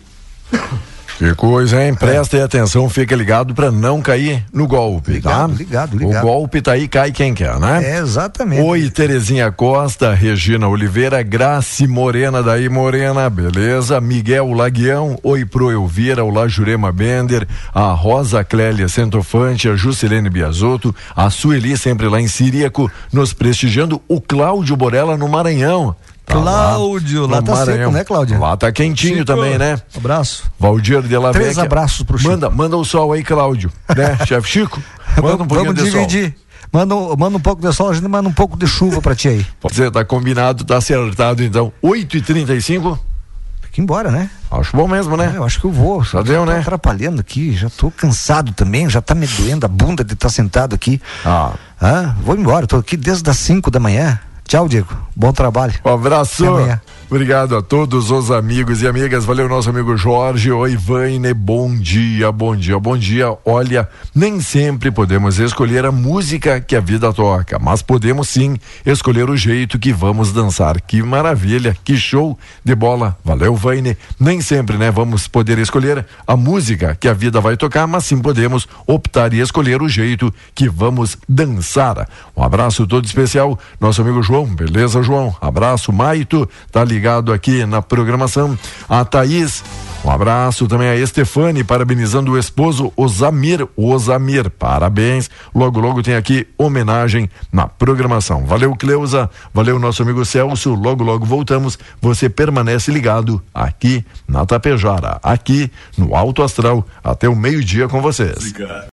[1.18, 1.94] Que coisa, hein?
[1.94, 5.58] Presta atenção, fica ligado para não cair no golpe, ligado, tá?
[5.58, 6.24] Ligado, ligado.
[6.24, 7.82] O golpe tá aí, cai quem quer, né?
[7.84, 8.62] É, exatamente.
[8.62, 14.00] Oi, Terezinha Costa, Regina Oliveira, Grace Morena, daí Morena, beleza?
[14.00, 20.94] Miguel Laguião, oi pro Elvira, olá Jurema Bender, a Rosa Clélia Centofante, a Juscelene Biasotto,
[21.14, 25.94] a Sueli sempre lá em Siríaco, nos prestigiando, o Cláudio Borella no Maranhão.
[26.26, 27.78] Tá Cláudio, lá, lá tá Maranhão.
[27.78, 28.40] seco, né, Cláudio?
[28.40, 29.78] Lá tá quentinho Chico, também, né?
[29.94, 30.44] Abraço.
[30.58, 31.64] Valdir de la Três Vecchia.
[31.64, 32.30] abraços pro Chico.
[32.30, 34.82] Manda, manda o sol aí, Cláudio, né, chefe Chico?
[35.22, 36.06] Manda um pouquinho Vamos de sol.
[36.06, 36.34] dividir.
[36.72, 39.14] Manda, um- manda um pouco de sol, a gente manda um pouco de chuva pra
[39.14, 39.46] ti aí.
[39.60, 41.70] Pode ser, tá combinado, tá acertado então.
[41.82, 42.98] 8 e 35
[43.60, 44.30] Tem que ir embora, né?
[44.50, 45.30] Acho bom mesmo, né?
[45.34, 46.02] É, eu acho que eu vou.
[46.02, 46.60] Já deu, tô né?
[46.60, 50.74] atrapalhando aqui, já tô cansado também, já tá me doendo a bunda de estar sentado
[50.74, 51.00] aqui.
[51.24, 51.52] Ah.
[51.80, 54.18] Ah, vou embora, tô aqui desde as 5 da manhã.
[54.46, 54.94] Tchau, Diego.
[55.16, 55.74] Bom trabalho.
[55.84, 56.44] Um abraço.
[57.10, 59.26] Obrigado a todos os amigos e amigas.
[59.26, 60.50] Valeu, nosso amigo Jorge.
[60.50, 61.34] Oi, Vaine.
[61.34, 63.36] Bom dia, bom dia, bom dia.
[63.44, 69.28] Olha, nem sempre podemos escolher a música que a vida toca, mas podemos sim escolher
[69.28, 70.80] o jeito que vamos dançar.
[70.80, 73.16] Que maravilha, que show de bola.
[73.22, 73.96] Valeu, Vaine.
[74.18, 78.18] Nem sempre, né, vamos poder escolher a música que a vida vai tocar, mas sim
[78.18, 82.08] podemos optar e escolher o jeito que vamos dançar.
[82.34, 84.46] Um abraço todo especial, nosso amigo João.
[84.46, 85.36] Beleza, João?
[85.40, 86.48] Abraço, Maito.
[86.72, 88.58] Tá ligado aqui na programação.
[88.88, 89.62] A Thaís.
[90.04, 93.66] Um abraço também a Estefane, parabenizando o esposo Osamir.
[93.74, 95.30] Osamir, parabéns.
[95.54, 98.44] Logo, logo tem aqui homenagem na programação.
[98.44, 99.30] Valeu, Cleusa.
[99.54, 100.74] Valeu, nosso amigo Celso.
[100.74, 101.78] Logo, logo voltamos.
[102.02, 108.52] Você permanece ligado aqui na Tapejara, aqui no Alto Astral, até o meio-dia com vocês.